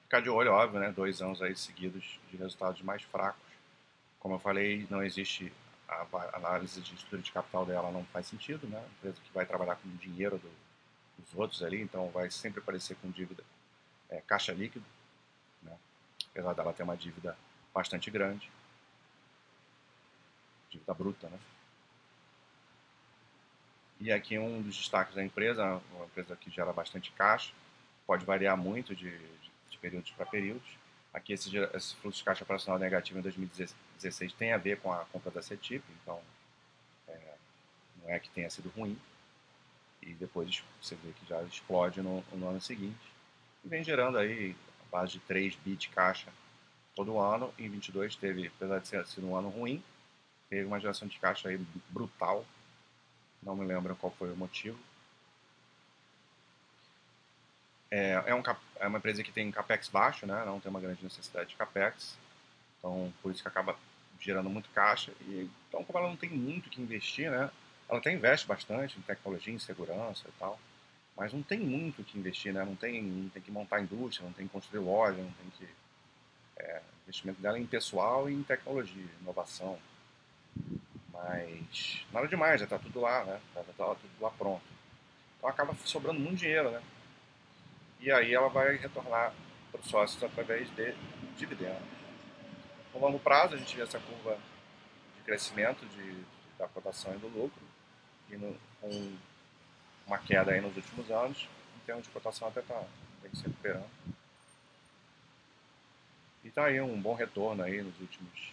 Ficar 0.05 0.21
de 0.21 0.29
olho, 0.29 0.53
óbvio, 0.53 0.81
né? 0.81 0.93
Dois 0.93 1.23
anos 1.23 1.41
aí 1.41 1.57
seguidos 1.57 2.21
de 2.31 2.37
resultados 2.37 2.83
mais 2.83 3.03
fracos. 3.03 3.41
Como 4.21 4.35
eu 4.35 4.39
falei, 4.39 4.87
não 4.91 5.03
existe 5.03 5.53
a 5.89 6.07
análise 6.35 6.81
de 6.81 6.95
estrutura 6.95 7.23
de 7.23 7.33
capital 7.33 7.67
dela 7.67 7.91
não 7.91 8.05
faz 8.07 8.27
sentido, 8.27 8.67
né? 8.67 8.83
Empresa 8.99 9.21
que 9.23 9.33
vai 9.33 9.47
trabalhar 9.47 9.77
com 9.77 9.89
dinheiro 9.97 10.39
do, 10.39 10.51
dos 11.19 11.35
outros 11.35 11.63
ali, 11.63 11.81
então 11.81 12.09
vai 12.11 12.31
sempre 12.31 12.61
aparecer 12.61 12.97
com 12.97 13.11
dívida, 13.11 13.43
é, 14.09 14.21
caixa 14.21 14.53
líquido, 14.53 14.85
né? 15.63 15.77
Apesar 16.31 16.53
dela 16.55 16.73
ter 16.73 16.83
uma 16.83 16.97
dívida 16.97 17.37
bastante 17.75 18.11
grande, 18.11 18.51
dívida 20.71 20.95
bruta, 20.95 21.29
né? 21.29 21.39
E 24.03 24.11
aqui 24.11 24.37
um 24.37 24.61
dos 24.61 24.77
destaques 24.77 25.15
da 25.15 25.23
empresa, 25.23 25.81
uma 25.95 26.07
empresa 26.07 26.35
que 26.35 26.51
gera 26.51 26.73
bastante 26.73 27.13
caixa, 27.13 27.53
pode 28.05 28.25
variar 28.25 28.57
muito 28.57 28.97
de, 28.97 29.17
de, 29.17 29.51
de 29.71 29.79
períodos 29.79 30.11
para 30.11 30.27
períodos. 30.27 30.69
Aqui 31.15 31.33
esse, 31.33 31.57
esse, 31.57 31.95
fluxo 31.95 32.19
de 32.19 32.25
caixa 32.25 32.43
operacional 32.43 32.81
negativo 32.81 33.21
em 33.21 33.23
2016 33.23 34.33
tem 34.33 34.53
a 34.53 34.59
ver 34.59 34.81
com 34.81 34.93
a 34.93 35.05
compra 35.05 35.31
da 35.31 35.41
CETIP, 35.41 35.85
então 36.03 36.21
é, 37.07 37.35
não 38.03 38.11
é 38.11 38.19
que 38.19 38.29
tenha 38.31 38.51
sido 38.51 38.71
ruim. 38.71 38.99
E 40.03 40.13
depois 40.15 40.65
você 40.81 40.97
vê 40.97 41.13
que 41.13 41.29
já 41.29 41.41
explode 41.45 42.03
no, 42.03 42.25
no 42.33 42.49
ano 42.49 42.61
seguinte. 42.61 42.99
E 43.65 43.69
vem 43.69 43.85
gerando 43.85 44.19
aí 44.19 44.57
a 44.81 44.91
base 44.97 45.13
de 45.13 45.21
3 45.21 45.55
bi 45.65 45.77
de 45.77 45.89
caixa 45.91 46.33
todo 46.97 47.21
ano. 47.21 47.55
Em 47.57 47.69
22 47.69 48.17
teve, 48.17 48.49
apesar 48.49 48.81
de 48.81 48.89
ser, 48.89 49.23
um 49.23 49.37
ano 49.37 49.49
ruim, 49.49 49.81
teve 50.51 50.65
uma 50.65 50.81
geração 50.81 51.07
de 51.07 51.21
caixa 51.21 51.51
aí 51.51 51.61
brutal 51.89 52.45
não 53.43 53.57
me 53.57 53.67
lembro 53.67 53.97
qual 53.97 54.13
foi 54.13 54.33
o 54.33 54.37
motivo. 54.37 54.79
É, 57.91 58.23
é, 58.27 58.35
um, 58.35 58.43
é 58.81 58.87
uma 58.87 58.99
empresa 58.99 59.23
que 59.23 59.33
tem 59.33 59.51
capex 59.51 59.89
baixo, 59.89 60.27
né? 60.27 60.45
não 60.47 60.59
tem 60.59 60.71
uma 60.71 60.81
grande 60.81 61.05
necessidade 61.05 61.51
de 61.51 61.57
capex, 61.57 62.17
então 62.79 63.13
por 63.23 63.31
isso 63.31 63.43
que 63.43 63.49
acaba 63.49 63.77
gerando 64.19 64.49
muito 64.49 64.71
caixa. 64.71 65.13
E, 65.23 65.51
então, 65.69 65.85
como 65.85 65.99
ela 65.99 66.09
não 66.09 66.17
tem 66.17 66.31
muito 66.31 66.71
que 66.71 66.81
investir, 66.81 67.31
né? 67.31 67.51
ela 67.89 67.99
até 67.99 68.11
investe 68.11 68.47
bastante 68.47 68.99
em 68.99 69.03
tecnologia, 69.03 69.53
em 69.53 69.59
segurança 69.59 70.27
e 70.27 70.33
tal, 70.39 70.59
mas 71.15 71.35
não 71.35 71.43
tem 71.43 71.59
muito 71.59 72.03
que 72.03 72.19
investir, 72.19 72.55
né? 72.55 72.65
não, 72.65 72.77
tem, 72.77 73.03
não 73.03 73.29
tem 73.29 73.43
que 73.43 73.51
montar 73.51 73.83
indústria, 73.83 74.25
não 74.25 74.33
tem 74.33 74.47
que 74.47 74.53
construir 74.53 74.81
loja, 74.81 75.19
não 75.19 75.33
tem 75.33 75.51
que. 75.59 75.69
É, 76.57 76.81
investimento 77.03 77.43
dela 77.43 77.59
é 77.59 77.61
em 77.61 77.67
pessoal 77.67 78.31
e 78.31 78.33
em 78.33 78.43
tecnologia, 78.43 79.05
inovação. 79.21 79.79
Mas 81.25 82.05
nada 82.13 82.27
demais, 82.27 82.61
já 82.61 82.65
está 82.65 82.79
tudo 82.79 83.01
lá, 83.01 83.25
né? 83.25 83.41
Já 83.55 83.61
está 83.61 83.73
tudo 83.73 84.21
lá 84.21 84.31
pronto. 84.31 84.63
Então 85.39 85.49
acaba 85.49 85.75
sobrando 85.85 86.21
muito 86.21 86.41
dinheiro, 86.41 86.71
né? 86.71 86.83
E 88.01 88.11
aí 88.11 88.35
ela 88.35 88.49
vai 88.49 88.77
retornar 88.77 89.33
para 89.71 89.81
os 89.81 89.87
sócios 89.87 90.23
através 90.23 90.69
de 90.75 90.95
dividendos. 91.37 91.83
No 92.93 93.01
longo 93.01 93.19
prazo, 93.19 93.55
a 93.55 93.59
gente 93.59 93.77
vê 93.77 93.83
essa 93.83 93.99
curva 93.99 94.37
de 95.17 95.23
crescimento 95.23 95.87
de, 95.87 96.25
da 96.59 96.67
cotação 96.69 97.15
e 97.15 97.19
do 97.19 97.29
lucro, 97.29 97.63
e 98.31 98.37
no, 98.37 98.57
com 98.81 99.17
uma 100.07 100.19
queda 100.19 100.53
aí 100.53 100.61
nos 100.61 100.77
últimos 100.77 101.11
anos, 101.11 101.49
em 101.77 101.87
termos 101.87 102.05
de 102.05 102.11
cotação 102.11 102.49
até 102.49 102.61
está 102.61 102.85
se 103.33 103.45
recuperando. 103.45 103.89
E 106.45 106.49
está 106.49 106.67
aí 106.67 106.81
um 106.81 107.01
bom 107.01 107.15
retorno 107.15 107.63
aí 107.63 107.81
nos 107.83 107.99
últimos 108.01 108.53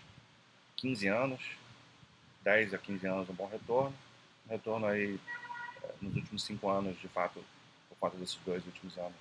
15 0.78 1.08
anos, 1.08 1.42
10 2.44 2.74
a 2.74 2.78
15 2.78 3.08
anos 3.08 3.30
um 3.30 3.34
bom 3.34 3.48
retorno. 3.48 3.96
Retorno 4.50 4.88
aí 4.88 5.20
eh, 5.84 5.94
nos 6.02 6.16
últimos 6.16 6.44
5 6.44 6.70
anos, 6.70 7.00
de 7.00 7.08
fato, 7.08 7.44
por 7.90 7.98
conta 7.98 8.18
desses 8.18 8.38
dois 8.46 8.66
últimos 8.66 8.98
anos, 8.98 9.18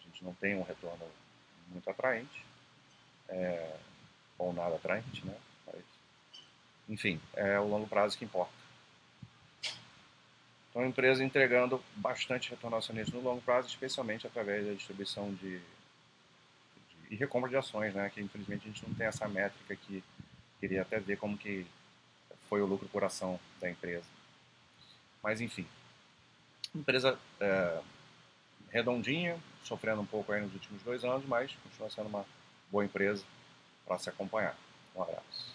a 0.00 0.04
gente 0.04 0.24
não 0.24 0.34
tem 0.34 0.54
um 0.54 0.62
retorno 0.62 1.06
muito 1.68 1.88
atraente, 1.88 2.44
é, 3.28 3.76
ou 4.38 4.52
nada 4.52 4.76
atraente, 4.76 5.24
né? 5.24 5.34
Mas, 5.66 5.82
enfim, 6.88 7.20
é 7.34 7.58
o 7.58 7.66
longo 7.66 7.88
prazo 7.88 8.16
que 8.16 8.24
importa. 8.24 8.52
Então, 10.70 10.82
a 10.82 10.86
empresa 10.86 11.22
entregando 11.22 11.82
bastante 11.96 12.50
retorno 12.50 12.76
acionista 12.76 13.16
no 13.16 13.22
longo 13.22 13.42
prazo, 13.42 13.68
especialmente 13.68 14.26
através 14.26 14.66
da 14.66 14.72
distribuição 14.72 15.32
de, 15.34 15.58
de 15.58 15.64
e 17.10 17.16
recompra 17.16 17.50
de 17.50 17.56
ações, 17.56 17.94
né? 17.94 18.10
Que 18.10 18.22
infelizmente 18.22 18.64
a 18.64 18.68
gente 18.68 18.88
não 18.88 18.94
tem 18.94 19.06
essa 19.06 19.28
métrica 19.28 19.76
que 19.76 20.02
queria 20.58 20.80
até 20.80 20.98
ver 20.98 21.18
como 21.18 21.36
que 21.36 21.66
foi 22.52 22.60
o 22.60 22.66
lucro 22.66 22.86
por 22.88 23.02
ação 23.02 23.40
da 23.58 23.70
empresa. 23.70 24.04
Mas 25.22 25.40
enfim, 25.40 25.66
empresa 26.74 27.18
é, 27.40 27.80
redondinha, 28.68 29.40
sofrendo 29.64 30.02
um 30.02 30.04
pouco 30.06 30.32
aí 30.32 30.42
nos 30.42 30.52
últimos 30.52 30.82
dois 30.82 31.02
anos, 31.02 31.24
mas 31.24 31.50
continua 31.62 31.88
sendo 31.88 32.08
uma 32.08 32.26
boa 32.70 32.84
empresa 32.84 33.24
para 33.86 33.98
se 33.98 34.10
acompanhar. 34.10 34.54
Um 34.94 35.02
abraço. 35.02 35.51